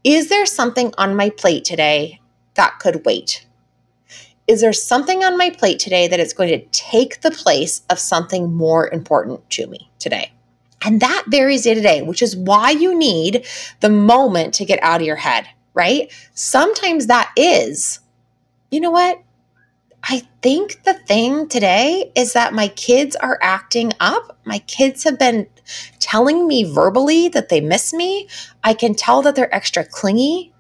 is 0.04 0.30
there 0.30 0.48
something 0.48 0.92
on 0.98 1.16
my 1.16 1.30
plate 1.30 1.66
today 1.66 2.20
that 2.56 2.80
could 2.80 3.06
wait? 3.06 3.46
Is 4.48 4.62
there 4.62 4.74
something 4.74 5.24
on 5.24 5.38
my 5.38 5.50
plate 5.50 5.80
today 5.80 6.08
that 6.08 6.20
is 6.20 6.34
going 6.34 6.50
to 6.50 6.66
take 6.72 7.22
the 7.22 7.32
place 7.32 7.82
of 7.90 8.00
something 8.00 8.54
more 8.54 8.90
important 8.90 9.50
to 9.52 9.68
me 9.68 9.90
today? 10.00 10.32
And 10.86 11.00
that 11.00 11.26
varies 11.28 11.64
day 11.64 11.74
to 11.74 11.82
day, 11.82 12.02
which 12.02 12.22
is 12.22 12.36
why 12.36 12.72
you 12.72 12.98
need 12.98 13.46
the 13.80 13.90
moment 13.90 14.54
to 14.56 14.66
get 14.66 14.84
out 14.84 15.00
of 15.00 15.08
your 15.08 15.16
head, 15.16 15.48
right? 15.74 16.12
Sometimes 16.34 17.08
that 17.08 17.32
is, 17.38 18.00
you 18.70 18.82
know 18.82 18.92
what? 18.92 19.22
I 20.04 20.24
think 20.42 20.84
the 20.84 20.94
thing 20.94 21.48
today 21.48 22.12
is 22.14 22.34
that 22.34 22.54
my 22.54 22.68
kids 22.68 23.16
are 23.16 23.40
acting 23.42 23.94
up. 24.02 24.38
My 24.44 24.60
kids 24.60 25.06
have 25.06 25.18
been 25.18 25.48
telling 26.00 26.46
me 26.46 26.66
verbally 26.66 27.30
that 27.30 27.48
they 27.48 27.62
miss 27.62 27.94
me. 27.94 28.28
I 28.66 28.74
can 28.74 28.96
tell 28.96 29.22
that 29.22 29.36
they're 29.36 29.54
extra 29.56 29.86
clingy. 29.86 30.53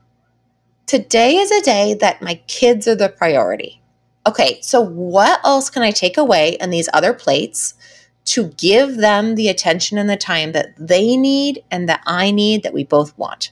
Today 0.85 1.37
is 1.37 1.51
a 1.51 1.61
day 1.61 1.93
that 1.95 2.21
my 2.21 2.35
kids 2.47 2.87
are 2.87 2.95
the 2.95 3.09
priority. 3.09 3.81
Okay, 4.27 4.59
so 4.61 4.81
what 4.81 5.39
else 5.43 5.69
can 5.69 5.81
I 5.81 5.91
take 5.91 6.17
away 6.17 6.57
in 6.59 6.69
these 6.69 6.89
other 6.93 7.13
plates 7.13 7.73
to 8.25 8.49
give 8.57 8.97
them 8.97 9.35
the 9.35 9.49
attention 9.49 9.97
and 9.97 10.09
the 10.09 10.17
time 10.17 10.51
that 10.51 10.73
they 10.77 11.17
need 11.17 11.63
and 11.71 11.89
that 11.89 12.01
I 12.05 12.31
need 12.31 12.63
that 12.63 12.73
we 12.73 12.83
both 12.83 13.17
want? 13.17 13.51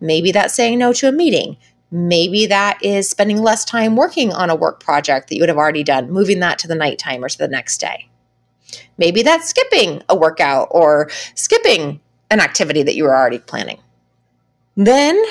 Maybe 0.00 0.32
that's 0.32 0.54
saying 0.54 0.78
no 0.78 0.92
to 0.94 1.08
a 1.08 1.12
meeting. 1.12 1.56
Maybe 1.90 2.46
that 2.46 2.78
is 2.82 3.08
spending 3.08 3.38
less 3.38 3.64
time 3.64 3.96
working 3.96 4.32
on 4.32 4.50
a 4.50 4.56
work 4.56 4.80
project 4.80 5.28
that 5.28 5.36
you 5.36 5.42
would 5.42 5.48
have 5.48 5.58
already 5.58 5.84
done, 5.84 6.10
moving 6.10 6.40
that 6.40 6.58
to 6.60 6.68
the 6.68 6.74
nighttime 6.74 7.24
or 7.24 7.28
to 7.28 7.38
the 7.38 7.48
next 7.48 7.78
day. 7.78 8.08
Maybe 8.98 9.22
that's 9.22 9.48
skipping 9.48 10.02
a 10.08 10.16
workout 10.16 10.68
or 10.70 11.10
skipping 11.34 12.00
an 12.30 12.40
activity 12.40 12.82
that 12.82 12.96
you 12.96 13.04
were 13.04 13.14
already 13.14 13.38
planning. 13.38 13.78
Then 14.76 15.22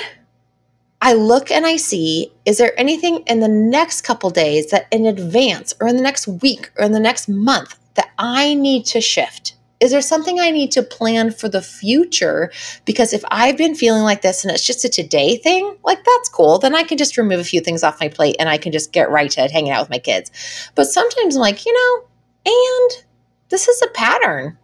I 1.00 1.12
look 1.12 1.50
and 1.50 1.66
I 1.66 1.76
see 1.76 2.32
is 2.44 2.58
there 2.58 2.78
anything 2.78 3.18
in 3.26 3.40
the 3.40 3.48
next 3.48 4.02
couple 4.02 4.30
days 4.30 4.70
that 4.70 4.86
in 4.90 5.06
advance 5.06 5.74
or 5.80 5.88
in 5.88 5.96
the 5.96 6.02
next 6.02 6.26
week 6.26 6.70
or 6.78 6.84
in 6.84 6.92
the 6.92 7.00
next 7.00 7.28
month 7.28 7.78
that 7.94 8.10
I 8.18 8.54
need 8.54 8.86
to 8.86 9.00
shift? 9.00 9.56
Is 9.78 9.90
there 9.90 10.00
something 10.00 10.40
I 10.40 10.50
need 10.50 10.72
to 10.72 10.82
plan 10.82 11.30
for 11.30 11.50
the 11.50 11.60
future? 11.60 12.50
Because 12.86 13.12
if 13.12 13.22
I've 13.30 13.58
been 13.58 13.74
feeling 13.74 14.04
like 14.04 14.22
this 14.22 14.42
and 14.42 14.52
it's 14.52 14.66
just 14.66 14.86
a 14.86 14.88
today 14.88 15.36
thing, 15.36 15.76
like 15.84 16.02
that's 16.02 16.30
cool, 16.30 16.58
then 16.58 16.74
I 16.74 16.82
can 16.82 16.96
just 16.96 17.18
remove 17.18 17.40
a 17.40 17.44
few 17.44 17.60
things 17.60 17.82
off 17.82 18.00
my 18.00 18.08
plate 18.08 18.36
and 18.40 18.48
I 18.48 18.56
can 18.56 18.72
just 18.72 18.92
get 18.92 19.10
right 19.10 19.30
to 19.32 19.48
hanging 19.48 19.72
out 19.72 19.82
with 19.82 19.90
my 19.90 19.98
kids. 19.98 20.30
But 20.74 20.86
sometimes 20.86 21.36
I'm 21.36 21.40
like, 21.40 21.66
you 21.66 21.74
know, 21.74 22.08
and 22.46 23.04
this 23.50 23.68
is 23.68 23.82
a 23.82 23.88
pattern. 23.88 24.56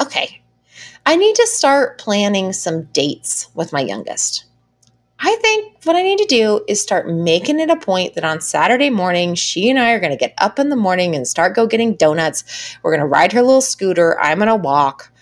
Okay, 0.00 0.40
I 1.04 1.16
need 1.16 1.34
to 1.34 1.46
start 1.48 1.98
planning 1.98 2.52
some 2.52 2.84
dates 2.84 3.48
with 3.54 3.72
my 3.72 3.80
youngest. 3.80 4.44
I 5.22 5.36
think 5.42 5.84
what 5.84 5.96
I 5.96 6.02
need 6.02 6.18
to 6.18 6.24
do 6.24 6.64
is 6.66 6.80
start 6.80 7.06
making 7.06 7.60
it 7.60 7.68
a 7.68 7.76
point 7.76 8.14
that 8.14 8.24
on 8.24 8.40
Saturday 8.40 8.88
morning, 8.88 9.34
she 9.34 9.68
and 9.68 9.78
I 9.78 9.92
are 9.92 10.00
going 10.00 10.12
to 10.12 10.16
get 10.16 10.32
up 10.38 10.58
in 10.58 10.70
the 10.70 10.76
morning 10.76 11.14
and 11.14 11.28
start 11.28 11.54
go 11.54 11.66
getting 11.66 11.94
donuts. 11.94 12.78
We're 12.82 12.92
going 12.92 13.02
to 13.02 13.06
ride 13.06 13.32
her 13.32 13.42
little 13.42 13.60
scooter. 13.60 14.18
I'm 14.18 14.38
going 14.38 14.48
to 14.48 14.56
walk. 14.56 15.12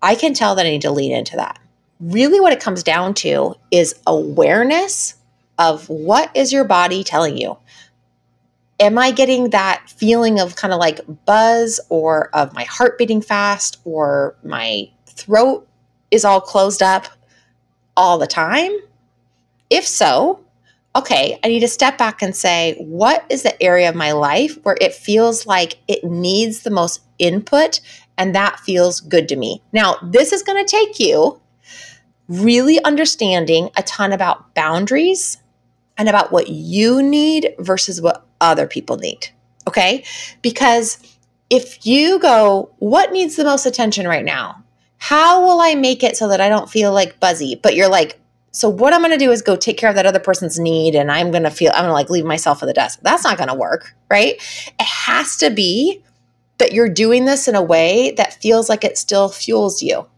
I 0.00 0.14
can 0.14 0.32
tell 0.32 0.54
that 0.54 0.64
I 0.64 0.70
need 0.70 0.82
to 0.82 0.92
lean 0.92 1.10
into 1.10 1.34
that. 1.36 1.58
Really, 1.98 2.38
what 2.38 2.52
it 2.52 2.60
comes 2.60 2.84
down 2.84 3.14
to 3.14 3.56
is 3.72 3.96
awareness 4.06 5.14
of 5.58 5.88
what 5.88 6.30
is 6.36 6.52
your 6.52 6.62
body 6.62 7.02
telling 7.02 7.36
you. 7.36 7.58
Am 8.78 8.96
I 8.96 9.10
getting 9.10 9.50
that 9.50 9.90
feeling 9.90 10.38
of 10.38 10.54
kind 10.54 10.72
of 10.72 10.78
like 10.78 11.00
buzz 11.26 11.80
or 11.88 12.28
of 12.32 12.54
my 12.54 12.62
heart 12.62 12.96
beating 12.96 13.20
fast 13.20 13.80
or 13.84 14.36
my 14.44 14.88
throat 15.06 15.66
is 16.12 16.24
all 16.24 16.40
closed 16.40 16.80
up 16.80 17.08
all 17.96 18.18
the 18.18 18.28
time? 18.28 18.78
If 19.70 19.86
so, 19.86 20.44
okay, 20.96 21.38
I 21.44 21.48
need 21.48 21.60
to 21.60 21.68
step 21.68 21.98
back 21.98 22.22
and 22.22 22.34
say, 22.34 22.74
what 22.78 23.24
is 23.28 23.42
the 23.42 23.60
area 23.62 23.88
of 23.88 23.94
my 23.94 24.12
life 24.12 24.58
where 24.64 24.76
it 24.80 24.94
feels 24.94 25.46
like 25.46 25.78
it 25.86 26.04
needs 26.04 26.62
the 26.62 26.70
most 26.70 27.02
input 27.18 27.80
and 28.16 28.34
that 28.34 28.60
feels 28.60 29.00
good 29.00 29.28
to 29.28 29.36
me. 29.36 29.62
Now, 29.72 29.96
this 30.02 30.32
is 30.32 30.42
going 30.42 30.64
to 30.64 30.70
take 30.70 30.98
you 30.98 31.40
really 32.28 32.82
understanding 32.82 33.70
a 33.76 33.82
ton 33.84 34.12
about 34.12 34.54
boundaries 34.54 35.38
and 35.96 36.08
about 36.08 36.32
what 36.32 36.48
you 36.48 37.02
need 37.02 37.54
versus 37.58 38.02
what 38.02 38.26
other 38.40 38.66
people 38.66 38.96
need. 38.96 39.28
Okay? 39.66 40.04
Because 40.42 40.98
if 41.48 41.86
you 41.86 42.18
go, 42.18 42.70
what 42.78 43.12
needs 43.12 43.36
the 43.36 43.44
most 43.44 43.66
attention 43.66 44.06
right 44.06 44.24
now? 44.24 44.64
How 44.98 45.42
will 45.42 45.60
I 45.60 45.74
make 45.76 46.02
it 46.02 46.16
so 46.16 46.28
that 46.28 46.40
I 46.40 46.48
don't 46.48 46.68
feel 46.68 46.92
like 46.92 47.20
buzzy? 47.20 47.58
But 47.62 47.76
you're 47.76 47.88
like, 47.88 48.20
so 48.50 48.68
what 48.68 48.92
I'm 48.92 49.00
going 49.00 49.12
to 49.12 49.24
do 49.24 49.30
is 49.30 49.42
go 49.42 49.56
take 49.56 49.76
care 49.76 49.90
of 49.90 49.96
that 49.96 50.06
other 50.06 50.18
person's 50.18 50.58
need 50.58 50.94
and 50.94 51.12
I'm 51.12 51.30
going 51.30 51.42
to 51.42 51.50
feel 51.50 51.70
I'm 51.72 51.82
going 51.82 51.88
to 51.88 51.92
like 51.92 52.10
leave 52.10 52.24
myself 52.24 52.62
at 52.62 52.66
the 52.66 52.72
desk. 52.72 53.00
That's 53.02 53.24
not 53.24 53.36
going 53.36 53.48
to 53.48 53.54
work, 53.54 53.94
right? 54.10 54.34
It 54.34 54.86
has 54.86 55.36
to 55.38 55.50
be 55.50 56.02
that 56.58 56.72
you're 56.72 56.88
doing 56.88 57.24
this 57.24 57.46
in 57.46 57.54
a 57.54 57.62
way 57.62 58.12
that 58.12 58.34
feels 58.34 58.68
like 58.68 58.84
it 58.84 58.98
still 58.98 59.28
fuels 59.28 59.82
you. 59.82 60.08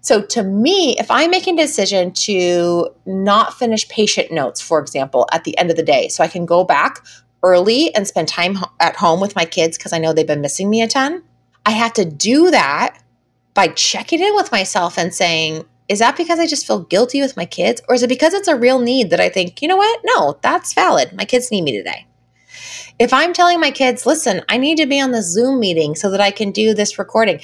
So 0.00 0.22
to 0.22 0.42
me, 0.42 0.96
if 0.98 1.10
I'm 1.10 1.30
making 1.30 1.58
a 1.58 1.62
decision 1.62 2.12
to 2.12 2.88
not 3.04 3.54
finish 3.54 3.88
patient 3.88 4.32
notes, 4.32 4.60
for 4.60 4.80
example, 4.80 5.28
at 5.32 5.44
the 5.44 5.56
end 5.58 5.70
of 5.70 5.76
the 5.76 5.82
day, 5.82 6.08
so 6.08 6.24
I 6.24 6.28
can 6.28 6.46
go 6.46 6.64
back 6.64 7.04
early 7.42 7.94
and 7.94 8.06
spend 8.06 8.28
time 8.28 8.58
at 8.80 8.96
home 8.96 9.20
with 9.20 9.36
my 9.36 9.44
kids 9.44 9.76
because 9.76 9.92
I 9.92 9.98
know 9.98 10.12
they've 10.12 10.26
been 10.26 10.40
missing 10.40 10.70
me 10.70 10.82
a 10.82 10.88
ton, 10.88 11.22
I 11.66 11.72
have 11.72 11.92
to 11.94 12.04
do 12.04 12.50
that 12.50 12.98
by 13.52 13.68
checking 13.68 14.20
in 14.20 14.34
with 14.34 14.52
myself 14.52 14.98
and 14.98 15.14
saying, 15.14 15.64
is 15.90 15.98
that 15.98 16.16
because 16.16 16.38
I 16.38 16.46
just 16.46 16.68
feel 16.68 16.84
guilty 16.84 17.20
with 17.20 17.36
my 17.36 17.44
kids? 17.44 17.82
Or 17.88 17.96
is 17.96 18.04
it 18.04 18.08
because 18.08 18.32
it's 18.32 18.46
a 18.46 18.54
real 18.54 18.78
need 18.78 19.10
that 19.10 19.18
I 19.18 19.28
think, 19.28 19.60
you 19.60 19.66
know 19.66 19.76
what? 19.76 20.00
No, 20.04 20.38
that's 20.40 20.72
valid. 20.72 21.12
My 21.12 21.24
kids 21.24 21.50
need 21.50 21.62
me 21.62 21.76
today. 21.76 22.06
If 23.00 23.12
I'm 23.12 23.32
telling 23.32 23.58
my 23.58 23.72
kids, 23.72 24.06
listen, 24.06 24.42
I 24.48 24.56
need 24.56 24.76
to 24.76 24.86
be 24.86 25.00
on 25.00 25.10
the 25.10 25.20
Zoom 25.20 25.58
meeting 25.58 25.96
so 25.96 26.08
that 26.12 26.20
I 26.20 26.30
can 26.30 26.52
do 26.52 26.74
this 26.74 26.96
recording, 26.96 27.40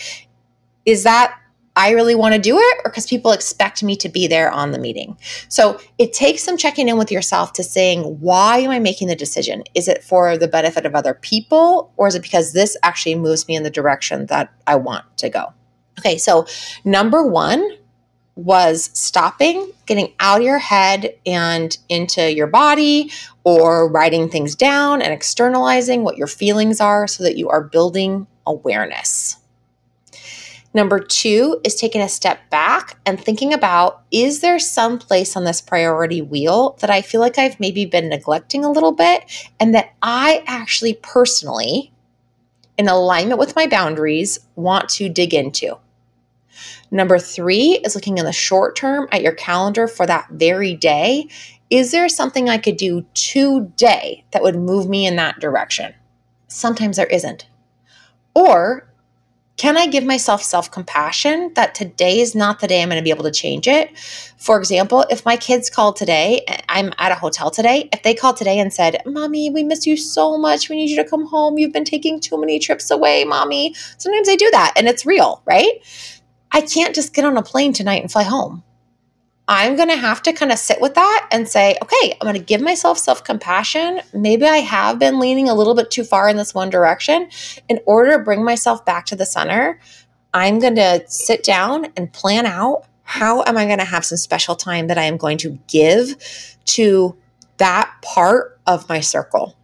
is 0.84 1.02
that 1.02 1.36
I 1.74 1.90
really 1.90 2.14
want 2.14 2.36
to 2.36 2.40
do 2.40 2.56
it 2.56 2.76
or 2.84 2.90
because 2.90 3.08
people 3.08 3.32
expect 3.32 3.82
me 3.82 3.96
to 3.96 4.08
be 4.08 4.28
there 4.28 4.52
on 4.52 4.70
the 4.70 4.78
meeting. 4.78 5.18
So 5.48 5.80
it 5.98 6.12
takes 6.12 6.44
some 6.44 6.56
checking 6.56 6.88
in 6.88 6.98
with 6.98 7.10
yourself 7.10 7.52
to 7.54 7.64
saying, 7.64 8.04
why 8.20 8.58
am 8.58 8.70
I 8.70 8.78
making 8.78 9.08
the 9.08 9.16
decision? 9.16 9.64
Is 9.74 9.88
it 9.88 10.04
for 10.04 10.38
the 10.38 10.46
benefit 10.46 10.86
of 10.86 10.94
other 10.94 11.14
people 11.14 11.92
or 11.96 12.06
is 12.06 12.14
it 12.14 12.22
because 12.22 12.52
this 12.52 12.76
actually 12.84 13.16
moves 13.16 13.48
me 13.48 13.56
in 13.56 13.64
the 13.64 13.70
direction 13.70 14.26
that 14.26 14.52
I 14.68 14.76
want 14.76 15.04
to 15.18 15.28
go? 15.28 15.52
Okay, 15.98 16.16
so 16.16 16.46
number 16.84 17.26
one 17.26 17.76
was 18.36 18.90
stopping, 18.92 19.72
getting 19.86 20.12
out 20.20 20.40
of 20.40 20.46
your 20.46 20.58
head 20.58 21.16
and 21.24 21.76
into 21.88 22.32
your 22.32 22.46
body, 22.46 23.10
or 23.44 23.88
writing 23.88 24.28
things 24.28 24.54
down 24.54 25.00
and 25.02 25.12
externalizing 25.12 26.04
what 26.04 26.18
your 26.18 26.26
feelings 26.26 26.80
are 26.80 27.08
so 27.08 27.24
that 27.24 27.36
you 27.36 27.48
are 27.48 27.62
building 27.62 28.26
awareness. 28.46 29.38
Number 30.74 31.00
two 31.00 31.58
is 31.64 31.74
taking 31.74 32.02
a 32.02 32.08
step 32.08 32.50
back 32.50 32.98
and 33.06 33.18
thinking 33.18 33.54
about 33.54 34.02
is 34.10 34.40
there 34.40 34.58
some 34.58 34.98
place 34.98 35.34
on 35.34 35.44
this 35.44 35.62
priority 35.62 36.20
wheel 36.20 36.76
that 36.80 36.90
I 36.90 37.00
feel 37.00 37.22
like 37.22 37.38
I've 37.38 37.58
maybe 37.58 37.86
been 37.86 38.10
neglecting 38.10 38.62
a 38.62 38.70
little 38.70 38.92
bit 38.92 39.24
and 39.58 39.74
that 39.74 39.94
I 40.02 40.44
actually 40.46 40.92
personally, 40.92 41.94
in 42.76 42.88
alignment 42.88 43.38
with 43.40 43.56
my 43.56 43.66
boundaries, 43.66 44.38
want 44.54 44.90
to 44.90 45.08
dig 45.08 45.32
into? 45.32 45.78
Number 46.90 47.18
three 47.18 47.80
is 47.84 47.94
looking 47.94 48.18
in 48.18 48.24
the 48.24 48.32
short 48.32 48.76
term 48.76 49.08
at 49.12 49.22
your 49.22 49.32
calendar 49.32 49.88
for 49.88 50.06
that 50.06 50.28
very 50.30 50.74
day. 50.74 51.28
Is 51.68 51.90
there 51.90 52.08
something 52.08 52.48
I 52.48 52.58
could 52.58 52.76
do 52.76 53.04
today 53.14 54.24
that 54.30 54.42
would 54.42 54.56
move 54.56 54.88
me 54.88 55.06
in 55.06 55.16
that 55.16 55.40
direction? 55.40 55.94
Sometimes 56.48 56.96
there 56.96 57.06
isn't. 57.06 57.46
Or 58.34 58.88
can 59.56 59.78
I 59.78 59.86
give 59.86 60.04
myself 60.04 60.42
self 60.42 60.70
compassion 60.70 61.52
that 61.54 61.74
today 61.74 62.20
is 62.20 62.34
not 62.34 62.60
the 62.60 62.66
day 62.66 62.82
I'm 62.82 62.90
going 62.90 63.00
to 63.00 63.04
be 63.04 63.10
able 63.10 63.24
to 63.24 63.30
change 63.30 63.66
it? 63.66 63.98
For 64.36 64.58
example, 64.58 65.06
if 65.08 65.24
my 65.24 65.36
kids 65.36 65.70
called 65.70 65.96
today, 65.96 66.44
I'm 66.68 66.92
at 66.98 67.10
a 67.10 67.14
hotel 67.14 67.50
today, 67.50 67.88
if 67.90 68.02
they 68.02 68.12
called 68.12 68.36
today 68.36 68.58
and 68.58 68.72
said, 68.72 69.00
Mommy, 69.06 69.48
we 69.48 69.64
miss 69.64 69.86
you 69.86 69.96
so 69.96 70.36
much. 70.36 70.68
We 70.68 70.76
need 70.76 70.90
you 70.90 71.02
to 71.02 71.08
come 71.08 71.26
home. 71.26 71.58
You've 71.58 71.72
been 71.72 71.86
taking 71.86 72.20
too 72.20 72.38
many 72.38 72.58
trips 72.58 72.90
away, 72.90 73.24
Mommy. 73.24 73.74
Sometimes 73.96 74.26
they 74.26 74.36
do 74.36 74.50
that 74.50 74.74
and 74.76 74.86
it's 74.88 75.06
real, 75.06 75.40
right? 75.46 75.72
I 76.56 76.62
can't 76.62 76.94
just 76.94 77.12
get 77.12 77.26
on 77.26 77.36
a 77.36 77.42
plane 77.42 77.74
tonight 77.74 78.00
and 78.00 78.10
fly 78.10 78.22
home. 78.22 78.64
I'm 79.46 79.76
going 79.76 79.90
to 79.90 79.96
have 79.96 80.22
to 80.22 80.32
kind 80.32 80.50
of 80.50 80.58
sit 80.58 80.80
with 80.80 80.94
that 80.94 81.28
and 81.30 81.46
say, 81.46 81.76
okay, 81.82 82.12
I'm 82.14 82.24
going 82.24 82.32
to 82.32 82.40
give 82.40 82.62
myself 82.62 82.96
self 82.96 83.22
compassion. 83.22 84.00
Maybe 84.14 84.46
I 84.46 84.56
have 84.56 84.98
been 84.98 85.20
leaning 85.20 85.50
a 85.50 85.54
little 85.54 85.74
bit 85.74 85.90
too 85.90 86.02
far 86.02 86.30
in 86.30 86.38
this 86.38 86.54
one 86.54 86.70
direction. 86.70 87.28
In 87.68 87.80
order 87.84 88.16
to 88.16 88.24
bring 88.24 88.42
myself 88.42 88.86
back 88.86 89.04
to 89.06 89.16
the 89.16 89.26
center, 89.26 89.78
I'm 90.32 90.58
going 90.58 90.76
to 90.76 91.04
sit 91.08 91.44
down 91.44 91.88
and 91.94 92.10
plan 92.10 92.46
out 92.46 92.86
how 93.02 93.44
am 93.44 93.58
I 93.58 93.66
going 93.66 93.78
to 93.78 93.84
have 93.84 94.06
some 94.06 94.16
special 94.16 94.56
time 94.56 94.86
that 94.86 94.96
I 94.96 95.04
am 95.04 95.18
going 95.18 95.36
to 95.38 95.58
give 95.68 96.56
to 96.64 97.14
that 97.58 97.92
part 98.00 98.58
of 98.66 98.88
my 98.88 99.00
circle. 99.00 99.54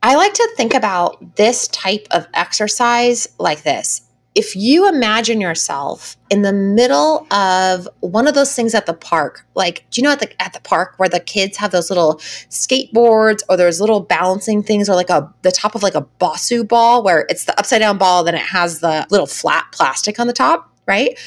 I 0.00 0.14
like 0.14 0.34
to 0.34 0.48
think 0.56 0.74
about 0.74 1.34
this 1.34 1.66
type 1.66 2.06
of 2.12 2.28
exercise 2.34 3.26
like 3.40 3.64
this 3.64 4.05
if 4.36 4.54
you 4.54 4.86
imagine 4.86 5.40
yourself 5.40 6.14
in 6.28 6.42
the 6.42 6.52
middle 6.52 7.26
of 7.32 7.88
one 8.00 8.28
of 8.28 8.34
those 8.34 8.54
things 8.54 8.74
at 8.74 8.84
the 8.84 8.92
park, 8.92 9.46
like 9.54 9.86
do 9.90 10.00
you 10.00 10.04
know 10.04 10.12
at 10.12 10.20
the 10.20 10.42
at 10.42 10.52
the 10.52 10.60
park 10.60 10.92
where 10.98 11.08
the 11.08 11.20
kids 11.20 11.56
have 11.56 11.72
those 11.72 11.88
little 11.88 12.16
skateboards 12.50 13.42
or 13.48 13.56
there's 13.56 13.80
little 13.80 14.00
balancing 14.00 14.62
things 14.62 14.90
or 14.90 14.94
like 14.94 15.08
a 15.08 15.32
the 15.40 15.50
top 15.50 15.74
of 15.74 15.82
like 15.82 15.94
a 15.94 16.06
Bosu 16.20 16.68
ball 16.68 17.02
where 17.02 17.24
it's 17.30 17.46
the 17.46 17.58
upside 17.58 17.80
down 17.80 17.96
ball, 17.96 18.22
then 18.24 18.34
it 18.34 18.42
has 18.42 18.80
the 18.80 19.06
little 19.10 19.26
flat 19.26 19.64
plastic 19.72 20.20
on 20.20 20.26
the 20.26 20.34
top, 20.34 20.70
right? 20.86 21.18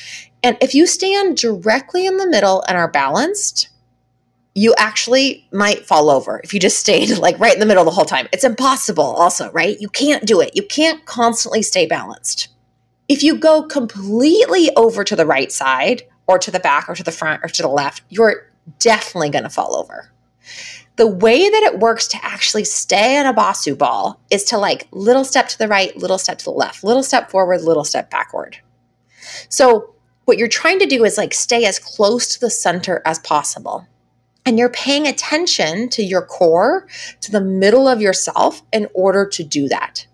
And 0.44 0.56
if 0.62 0.76
you 0.76 0.86
stand 0.86 1.36
directly 1.36 2.06
in 2.06 2.18
the 2.18 2.28
middle 2.28 2.64
and 2.68 2.78
are 2.78 2.92
balanced, 2.92 3.70
you 4.54 4.76
actually 4.78 5.48
might 5.52 5.88
fall 5.88 6.12
over 6.12 6.42
if 6.44 6.54
you 6.54 6.60
just 6.60 6.78
stayed 6.78 7.18
like 7.18 7.40
right 7.40 7.56
in 7.56 7.60
the 7.60 7.66
middle 7.66 7.86
the 7.86 7.92
whole 7.92 8.06
time. 8.06 8.28
It's 8.32 8.44
impossible, 8.44 9.04
also, 9.04 9.52
right? 9.52 9.82
You 9.82 9.90
can't 9.90 10.28
do 10.28 10.42
it. 10.42 10.52
You 10.54 10.62
can't 10.62 11.04
constantly 11.06 11.64
stay 11.64 11.88
balanced. 11.88 12.50
If 13.10 13.24
you 13.24 13.36
go 13.36 13.64
completely 13.64 14.70
over 14.76 15.04
to 15.04 15.16
the 15.16 15.26
right 15.26 15.52
side 15.52 16.04
or 16.28 16.38
to 16.38 16.52
the 16.52 16.60
back 16.60 16.88
or 16.88 16.94
to 16.94 17.04
the 17.04 17.12
front 17.12 17.44
or 17.44 17.50
to 17.50 17.62
the 17.64 17.68
left, 17.68 18.04
you're 18.10 18.48
definitely 18.78 19.32
going 19.32 19.44
to 19.44 19.50
fall 19.50 19.76
over. 19.76 20.12
The 20.96 21.08
way 21.08 21.50
that 21.50 21.64
it 21.64 21.80
works 21.80 22.08
to 22.10 22.24
actually 22.24 22.66
stay 22.66 23.18
on 23.18 23.26
a 23.26 23.34
Bosu 23.34 23.76
ball 23.76 24.20
is 24.30 24.44
to 24.46 24.60
like 24.60 24.88
little 24.92 25.24
step 25.24 25.48
to 25.50 25.58
the 25.58 25.68
right, 25.68 25.96
little 25.98 26.20
step 26.20 26.38
to 26.38 26.46
the 26.46 26.52
left, 26.52 26.84
little 26.84 27.02
step 27.02 27.32
forward, 27.32 27.62
little 27.64 27.84
step 27.84 28.12
backward. 28.12 28.58
So, 29.50 29.96
what 30.26 30.38
you're 30.38 30.48
trying 30.48 30.78
to 30.78 30.86
do 30.86 31.04
is 31.04 31.18
like 31.18 31.34
stay 31.34 31.66
as 31.66 31.80
close 31.80 32.28
to 32.36 32.40
the 32.40 32.52
center 32.52 33.02
as 33.06 33.18
possible. 33.18 33.88
And 34.46 34.60
you're 34.60 34.70
paying 34.70 35.08
attention 35.08 35.90
to 35.90 36.04
your 36.04 36.22
core, 36.22 36.88
to 37.22 37.32
the 37.32 37.42
middle 37.42 37.88
of 37.88 38.02
yourself 38.02 38.62
in 38.72 38.88
order 38.94 39.26
to 39.26 39.44
do 39.44 39.68
that. 39.70 40.06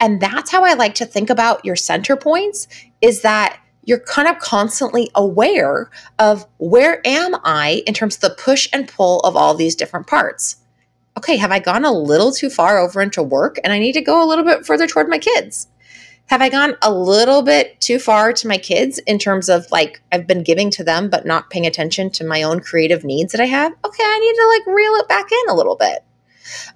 And 0.00 0.20
that's 0.20 0.50
how 0.50 0.64
I 0.64 0.74
like 0.74 0.94
to 0.96 1.06
think 1.06 1.30
about 1.30 1.64
your 1.64 1.76
center 1.76 2.16
points 2.16 2.68
is 3.00 3.22
that 3.22 3.58
you're 3.84 4.00
kind 4.00 4.28
of 4.28 4.38
constantly 4.38 5.10
aware 5.14 5.90
of 6.18 6.46
where 6.58 7.00
am 7.04 7.36
I 7.44 7.82
in 7.86 7.94
terms 7.94 8.16
of 8.16 8.20
the 8.20 8.30
push 8.30 8.68
and 8.72 8.88
pull 8.88 9.20
of 9.20 9.36
all 9.36 9.54
these 9.54 9.74
different 9.74 10.06
parts. 10.06 10.56
Okay, 11.18 11.36
have 11.36 11.50
I 11.50 11.58
gone 11.58 11.84
a 11.84 11.92
little 11.92 12.32
too 12.32 12.48
far 12.48 12.78
over 12.78 13.02
into 13.02 13.22
work 13.22 13.58
and 13.64 13.72
I 13.72 13.78
need 13.78 13.92
to 13.94 14.00
go 14.00 14.24
a 14.24 14.28
little 14.28 14.44
bit 14.44 14.64
further 14.64 14.86
toward 14.86 15.08
my 15.08 15.18
kids? 15.18 15.68
Have 16.26 16.40
I 16.40 16.48
gone 16.48 16.76
a 16.80 16.92
little 16.92 17.42
bit 17.42 17.80
too 17.80 17.98
far 17.98 18.32
to 18.32 18.48
my 18.48 18.56
kids 18.56 18.98
in 19.00 19.18
terms 19.18 19.48
of 19.48 19.66
like 19.70 20.00
I've 20.12 20.26
been 20.26 20.42
giving 20.42 20.70
to 20.70 20.84
them 20.84 21.10
but 21.10 21.26
not 21.26 21.50
paying 21.50 21.66
attention 21.66 22.10
to 22.12 22.24
my 22.24 22.42
own 22.42 22.60
creative 22.60 23.04
needs 23.04 23.32
that 23.32 23.40
I 23.40 23.46
have? 23.46 23.72
Okay, 23.84 24.04
I 24.04 24.18
need 24.18 24.34
to 24.34 24.46
like 24.46 24.76
reel 24.76 24.94
it 24.94 25.08
back 25.08 25.26
in 25.30 25.50
a 25.50 25.54
little 25.54 25.76
bit 25.76 26.04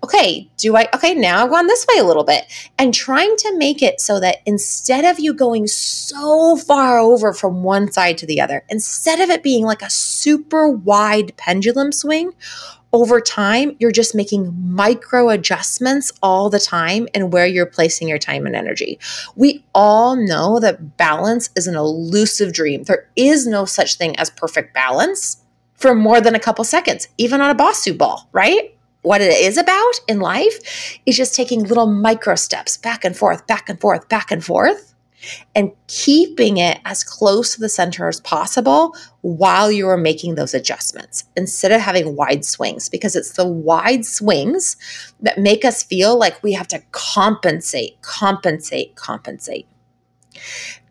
okay, 0.04 0.48
do 0.56 0.76
I, 0.76 0.88
okay, 0.94 1.14
now 1.14 1.44
I've 1.44 1.50
gone 1.50 1.66
this 1.66 1.86
way 1.86 2.00
a 2.00 2.04
little 2.04 2.24
bit. 2.24 2.44
And 2.78 2.92
trying 2.92 3.36
to 3.38 3.56
make 3.56 3.82
it 3.82 4.00
so 4.00 4.20
that 4.20 4.38
instead 4.46 5.04
of 5.04 5.18
you 5.18 5.34
going 5.34 5.66
so 5.66 6.56
far 6.56 6.98
over 6.98 7.32
from 7.32 7.62
one 7.62 7.90
side 7.90 8.18
to 8.18 8.26
the 8.26 8.40
other, 8.40 8.64
instead 8.68 9.20
of 9.20 9.30
it 9.30 9.42
being 9.42 9.64
like 9.64 9.82
a 9.82 9.90
super 9.90 10.68
wide 10.68 11.36
pendulum 11.36 11.92
swing, 11.92 12.32
over 12.92 13.20
time, 13.20 13.76
you're 13.78 13.90
just 13.90 14.14
making 14.14 14.54
micro 14.58 15.28
adjustments 15.28 16.12
all 16.22 16.48
the 16.48 16.58
time 16.58 17.06
and 17.14 17.32
where 17.32 17.46
you're 17.46 17.66
placing 17.66 18.08
your 18.08 18.18
time 18.18 18.46
and 18.46 18.56
energy. 18.56 18.98
We 19.34 19.64
all 19.74 20.16
know 20.16 20.60
that 20.60 20.96
balance 20.96 21.50
is 21.56 21.66
an 21.66 21.74
elusive 21.74 22.52
dream. 22.52 22.84
There 22.84 23.08
is 23.16 23.46
no 23.46 23.64
such 23.64 23.96
thing 23.96 24.16
as 24.18 24.30
perfect 24.30 24.72
balance 24.72 25.42
for 25.74 25.94
more 25.94 26.20
than 26.20 26.34
a 26.34 26.40
couple 26.40 26.64
seconds, 26.64 27.08
even 27.18 27.40
on 27.40 27.50
a 27.50 27.54
Bosu 27.54 27.96
ball, 27.96 28.28
right? 28.32 28.75
What 29.06 29.20
it 29.20 29.32
is 29.32 29.56
about 29.56 30.00
in 30.08 30.18
life 30.18 30.98
is 31.06 31.16
just 31.16 31.32
taking 31.32 31.62
little 31.62 31.86
micro 31.86 32.34
steps 32.34 32.76
back 32.76 33.04
and 33.04 33.16
forth, 33.16 33.46
back 33.46 33.68
and 33.68 33.80
forth, 33.80 34.08
back 34.08 34.32
and 34.32 34.44
forth, 34.44 34.94
and 35.54 35.70
keeping 35.86 36.56
it 36.56 36.80
as 36.84 37.04
close 37.04 37.54
to 37.54 37.60
the 37.60 37.68
center 37.68 38.08
as 38.08 38.20
possible 38.22 38.96
while 39.20 39.70
you 39.70 39.88
are 39.88 39.96
making 39.96 40.34
those 40.34 40.54
adjustments 40.54 41.22
instead 41.36 41.70
of 41.70 41.80
having 41.80 42.16
wide 42.16 42.44
swings, 42.44 42.88
because 42.88 43.14
it's 43.14 43.34
the 43.34 43.46
wide 43.46 44.04
swings 44.04 44.76
that 45.20 45.38
make 45.38 45.64
us 45.64 45.84
feel 45.84 46.18
like 46.18 46.42
we 46.42 46.52
have 46.52 46.66
to 46.66 46.82
compensate, 46.90 48.02
compensate, 48.02 48.96
compensate. 48.96 49.68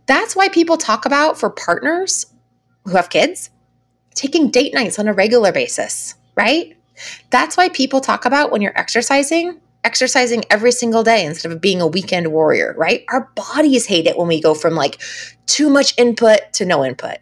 That's 0.05 0.37
why 0.37 0.47
people 0.47 0.77
talk 0.77 1.05
about 1.05 1.37
for 1.37 1.49
partners 1.49 2.27
who 2.85 2.91
have 2.91 3.09
kids 3.09 3.49
taking 4.13 4.51
date 4.51 4.73
nights 4.73 4.99
on 4.99 5.09
a 5.09 5.13
regular 5.13 5.51
basis, 5.51 6.15
right? 6.35 6.77
That's 7.29 7.57
why 7.57 7.69
people 7.69 8.01
talk 8.01 8.25
about 8.25 8.51
when 8.51 8.61
you're 8.61 8.77
exercising, 8.77 9.59
exercising 9.83 10.43
every 10.49 10.71
single 10.71 11.03
day 11.03 11.25
instead 11.25 11.51
of 11.51 11.61
being 11.61 11.81
a 11.81 11.87
weekend 11.87 12.31
warrior, 12.31 12.73
right? 12.77 13.05
Our 13.09 13.29
bodies 13.35 13.85
hate 13.85 14.07
it 14.07 14.17
when 14.17 14.27
we 14.27 14.41
go 14.41 14.53
from 14.53 14.75
like 14.75 15.01
too 15.45 15.69
much 15.69 15.93
input 15.97 16.53
to 16.53 16.65
no 16.65 16.83
input 16.83 17.17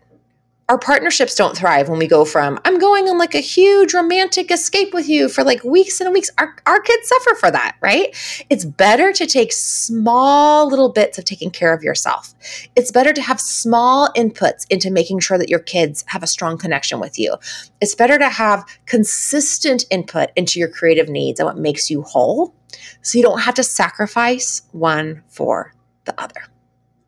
our 0.69 0.77
partnerships 0.77 1.35
don't 1.35 1.57
thrive 1.57 1.89
when 1.89 1.99
we 1.99 2.07
go 2.07 2.23
from 2.25 2.59
i'm 2.65 2.79
going 2.79 3.09
on 3.09 3.17
like 3.17 3.35
a 3.35 3.39
huge 3.39 3.93
romantic 3.93 4.51
escape 4.51 4.93
with 4.93 5.07
you 5.07 5.27
for 5.29 5.43
like 5.43 5.63
weeks 5.63 5.99
and 5.99 6.13
weeks. 6.13 6.29
Our, 6.37 6.55
our 6.65 6.79
kids 6.79 7.07
suffer 7.07 7.35
for 7.35 7.51
that 7.51 7.75
right? 7.81 8.15
It's 8.49 8.65
better 8.65 9.11
to 9.11 9.25
take 9.25 9.51
small 9.51 10.69
little 10.69 10.89
bits 10.89 11.17
of 11.17 11.25
taking 11.25 11.51
care 11.51 11.73
of 11.73 11.83
yourself. 11.83 12.33
It's 12.75 12.91
better 12.91 13.13
to 13.13 13.21
have 13.21 13.41
small 13.41 14.09
inputs 14.15 14.65
into 14.69 14.89
making 14.89 15.19
sure 15.19 15.37
that 15.37 15.49
your 15.49 15.59
kids 15.59 16.03
have 16.07 16.23
a 16.23 16.27
strong 16.27 16.57
connection 16.57 16.99
with 16.99 17.19
you. 17.19 17.35
It's 17.81 17.95
better 17.95 18.17
to 18.17 18.29
have 18.29 18.65
consistent 18.85 19.85
input 19.91 20.29
into 20.35 20.59
your 20.59 20.69
creative 20.69 21.09
needs 21.09 21.39
and 21.39 21.47
what 21.47 21.57
makes 21.57 21.89
you 21.89 22.03
whole 22.03 22.55
so 23.01 23.17
you 23.17 23.23
don't 23.23 23.41
have 23.41 23.55
to 23.55 23.63
sacrifice 23.63 24.61
one 24.71 25.23
for 25.27 25.73
the 26.05 26.19
other. 26.19 26.41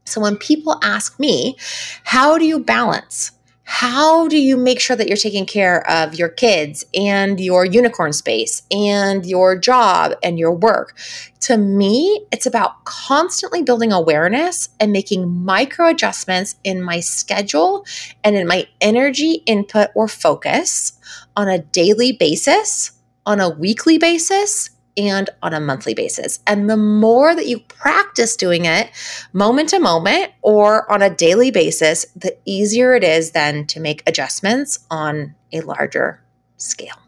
So 0.06 0.22
when 0.22 0.38
people 0.38 0.80
ask 0.84 1.20
me, 1.20 1.58
how 2.04 2.38
do 2.38 2.46
you 2.46 2.60
balance 2.60 3.32
how 3.68 4.28
do 4.28 4.40
you 4.40 4.58
make 4.58 4.80
sure 4.80 4.96
that 4.96 5.08
you're 5.08 5.18
taking 5.18 5.48
care 5.48 5.90
of 5.90 6.14
your 6.14 6.30
kids 6.30 6.86
and 6.94 7.40
your 7.40 7.66
unicorn 7.66 8.14
space 8.14 8.62
and 8.70 9.26
your 9.26 9.58
job 9.58 10.14
and 10.22 10.38
your 10.38 10.52
work? 10.52 10.96
To 11.42 11.58
me, 11.58 12.26
it's 12.32 12.46
about 12.46 12.86
constantly 12.86 13.64
building 13.64 13.92
awareness 13.92 14.70
and 14.80 14.92
making 14.92 15.44
micro 15.44 15.88
adjustments 15.88 16.56
in 16.64 16.80
my 16.80 17.00
schedule 17.00 17.86
and 18.24 18.36
in 18.36 18.48
my 18.48 18.68
energy 18.82 19.42
input 19.48 19.90
or 19.96 20.08
focus 20.08 20.94
on 21.36 21.48
a 21.48 21.58
daily 21.58 22.12
basis, 22.12 22.92
on 23.26 23.40
a 23.40 23.50
weekly 23.50 23.98
basis, 23.98 24.70
and 24.98 25.30
on 25.42 25.54
a 25.54 25.60
monthly 25.60 25.94
basis. 25.94 26.40
And 26.48 26.70
the 26.70 26.78
more 26.78 27.36
that 27.36 27.48
you 27.48 27.60
practice 27.60 28.36
doing 28.36 28.66
it 28.66 28.90
moment 29.34 29.70
to 29.70 29.80
moment 29.80 30.32
or 30.42 30.92
on 30.92 31.02
a 31.02 31.10
daily 31.10 31.52
basis, 31.52 32.06
the 32.16 32.38
easier 32.46 32.94
it 32.96 33.04
is 33.04 33.32
then 33.32 33.66
to 33.68 33.80
make 33.80 34.04
adjustments 34.08 34.80
on 34.90 35.36
a 35.52 35.62
larger 35.62 36.22
scale. 36.58 37.05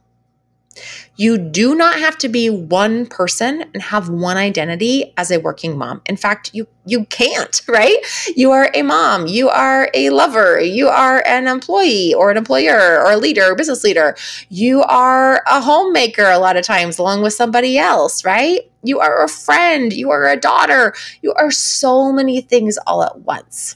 You 1.18 1.40
do 1.40 1.74
not 1.74 1.98
have 2.00 2.16
to 2.20 2.30
be 2.30 2.48
one 2.48 3.08
person 3.08 3.66
and 3.74 3.82
have 3.82 4.08
one 4.08 4.38
identity 4.38 5.14
as 5.18 5.32
a 5.32 5.40
working 5.40 5.76
mom. 5.76 6.02
In 6.06 6.16
fact, 6.16 6.52
you 6.54 6.68
you 6.86 7.06
can't, 7.06 7.60
right? 7.68 7.98
You 8.36 8.52
are 8.52 8.70
a 8.74 8.84
mom, 8.84 9.26
you 9.26 9.50
are 9.50 9.90
a 9.96 10.12
lover, 10.12 10.60
you 10.60 10.88
are 10.88 11.24
an 11.28 11.48
employee 11.48 12.14
or 12.14 12.30
an 12.30 12.38
employer 12.38 13.02
or 13.04 13.12
a 13.12 13.18
leader, 13.18 13.52
or 13.52 13.56
business 13.56 13.84
leader. 13.84 14.16
You 14.50 14.84
are 14.84 15.42
a 15.48 15.60
homemaker 15.60 16.26
a 16.26 16.38
lot 16.38 16.56
of 16.56 16.64
times 16.64 17.00
along 17.00 17.24
with 17.24 17.34
somebody 17.34 17.80
else, 17.80 18.24
right? 18.24 18.62
You 18.84 19.00
are 19.00 19.24
a 19.24 19.28
friend, 19.28 19.92
you 19.92 20.12
are 20.12 20.28
a 20.28 20.38
daughter. 20.38 20.94
You 21.24 21.34
are 21.34 21.50
so 21.50 22.14
many 22.14 22.42
things 22.42 22.78
all 22.86 23.04
at 23.04 23.20
once. 23.22 23.76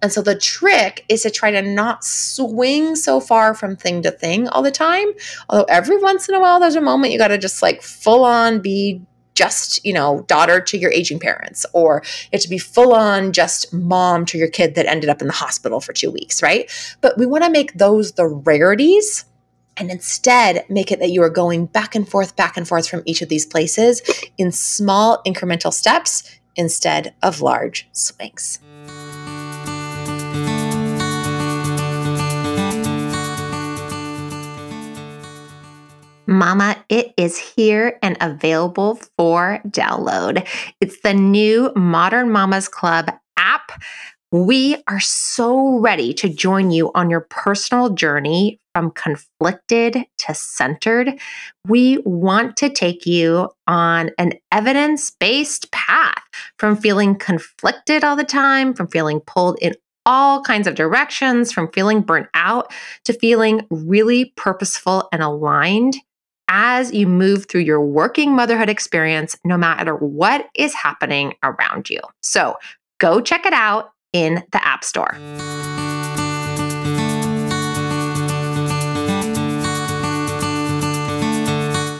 And 0.00 0.12
so 0.12 0.22
the 0.22 0.38
trick 0.38 1.04
is 1.08 1.22
to 1.22 1.30
try 1.30 1.50
to 1.50 1.62
not 1.62 2.04
swing 2.04 2.94
so 2.94 3.20
far 3.20 3.54
from 3.54 3.76
thing 3.76 4.02
to 4.02 4.10
thing 4.10 4.48
all 4.48 4.62
the 4.62 4.70
time. 4.70 5.08
Although 5.48 5.64
every 5.64 5.96
once 5.96 6.28
in 6.28 6.34
a 6.34 6.40
while 6.40 6.60
there's 6.60 6.76
a 6.76 6.80
moment 6.80 7.12
you 7.12 7.18
got 7.18 7.28
to 7.28 7.38
just 7.38 7.62
like 7.62 7.82
full 7.82 8.24
on 8.24 8.60
be 8.60 9.02
just, 9.34 9.84
you 9.84 9.92
know, 9.92 10.24
daughter 10.26 10.60
to 10.60 10.76
your 10.76 10.90
aging 10.90 11.20
parents, 11.20 11.64
or 11.72 12.02
it 12.32 12.40
to 12.40 12.48
be 12.48 12.58
full 12.58 12.92
on 12.92 13.32
just 13.32 13.72
mom 13.72 14.26
to 14.26 14.36
your 14.36 14.48
kid 14.48 14.74
that 14.74 14.86
ended 14.86 15.08
up 15.08 15.20
in 15.20 15.28
the 15.28 15.32
hospital 15.32 15.80
for 15.80 15.92
two 15.92 16.10
weeks, 16.10 16.42
right? 16.42 16.68
But 17.00 17.16
we 17.16 17.24
want 17.24 17.44
to 17.44 17.50
make 17.50 17.74
those 17.74 18.12
the 18.12 18.26
rarities 18.26 19.26
and 19.76 19.92
instead 19.92 20.64
make 20.68 20.90
it 20.90 20.98
that 20.98 21.10
you 21.10 21.22
are 21.22 21.30
going 21.30 21.66
back 21.66 21.94
and 21.94 22.08
forth, 22.08 22.34
back 22.34 22.56
and 22.56 22.66
forth 22.66 22.88
from 22.88 23.02
each 23.04 23.22
of 23.22 23.28
these 23.28 23.46
places 23.46 24.02
in 24.38 24.50
small 24.50 25.22
incremental 25.24 25.72
steps 25.72 26.28
instead 26.56 27.14
of 27.22 27.40
large 27.40 27.88
swings. 27.92 28.58
Mama, 36.28 36.76
it 36.90 37.14
is 37.16 37.38
here 37.38 37.98
and 38.02 38.18
available 38.20 39.00
for 39.16 39.60
download. 39.66 40.46
It's 40.78 41.00
the 41.00 41.14
new 41.14 41.72
Modern 41.74 42.30
Mamas 42.30 42.68
Club 42.68 43.10
app. 43.38 43.72
We 44.30 44.76
are 44.86 45.00
so 45.00 45.78
ready 45.78 46.12
to 46.12 46.28
join 46.28 46.70
you 46.70 46.92
on 46.94 47.08
your 47.08 47.22
personal 47.30 47.88
journey 47.94 48.60
from 48.74 48.90
conflicted 48.90 50.04
to 50.18 50.34
centered. 50.34 51.18
We 51.66 51.96
want 52.04 52.58
to 52.58 52.68
take 52.68 53.06
you 53.06 53.48
on 53.66 54.10
an 54.18 54.34
evidence 54.52 55.10
based 55.18 55.72
path 55.72 56.22
from 56.58 56.76
feeling 56.76 57.14
conflicted 57.14 58.04
all 58.04 58.16
the 58.16 58.22
time, 58.22 58.74
from 58.74 58.88
feeling 58.88 59.20
pulled 59.20 59.56
in 59.62 59.72
all 60.04 60.42
kinds 60.42 60.66
of 60.66 60.74
directions, 60.74 61.52
from 61.52 61.72
feeling 61.72 62.02
burnt 62.02 62.28
out 62.34 62.70
to 63.06 63.14
feeling 63.14 63.66
really 63.70 64.34
purposeful 64.36 65.08
and 65.10 65.22
aligned 65.22 65.96
as 66.48 66.92
you 66.92 67.06
move 67.06 67.46
through 67.46 67.60
your 67.60 67.80
working 67.80 68.34
motherhood 68.34 68.68
experience, 68.68 69.38
no 69.44 69.56
matter 69.56 69.94
what 69.94 70.46
is 70.54 70.74
happening 70.74 71.34
around 71.42 71.88
you. 71.90 72.00
So 72.22 72.56
go 72.98 73.20
check 73.20 73.46
it 73.46 73.52
out 73.52 73.92
in 74.12 74.42
the 74.52 74.64
App 74.64 74.84
Store. 74.84 75.16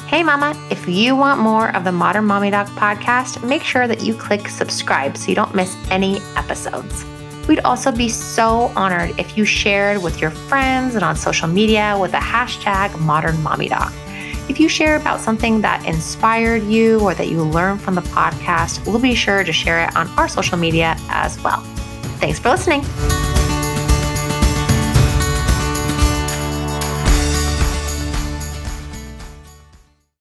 Hey, 0.08 0.22
Mama, 0.22 0.56
if 0.70 0.88
you 0.88 1.14
want 1.14 1.38
more 1.38 1.74
of 1.76 1.84
the 1.84 1.92
Modern 1.92 2.24
Mommy 2.24 2.50
Doc 2.50 2.66
podcast, 2.68 3.46
make 3.46 3.62
sure 3.62 3.86
that 3.86 4.02
you 4.02 4.14
click 4.14 4.48
subscribe 4.48 5.16
so 5.16 5.28
you 5.28 5.34
don't 5.34 5.54
miss 5.54 5.76
any 5.90 6.18
episodes. 6.34 7.04
We'd 7.46 7.60
also 7.60 7.92
be 7.92 8.08
so 8.08 8.72
honored 8.74 9.18
if 9.18 9.36
you 9.36 9.44
shared 9.44 10.02
with 10.02 10.20
your 10.20 10.30
friends 10.30 10.94
and 10.94 11.04
on 11.04 11.14
social 11.14 11.46
media 11.46 11.96
with 12.00 12.12
the 12.12 12.18
hashtag 12.18 12.98
Modern 13.00 13.40
Mommy 13.42 13.68
Doc. 13.68 13.92
If 14.48 14.58
you 14.58 14.68
share 14.68 14.96
about 14.96 15.20
something 15.20 15.60
that 15.60 15.84
inspired 15.86 16.62
you 16.62 17.00
or 17.00 17.14
that 17.14 17.28
you 17.28 17.42
learned 17.42 17.82
from 17.82 17.94
the 17.94 18.00
podcast, 18.00 18.84
we'll 18.86 18.98
be 18.98 19.14
sure 19.14 19.44
to 19.44 19.52
share 19.52 19.84
it 19.84 19.94
on 19.94 20.08
our 20.18 20.28
social 20.28 20.56
media 20.56 20.96
as 21.10 21.40
well. 21.42 21.60
Thanks 22.18 22.38
for 22.38 22.48
listening. 22.50 22.82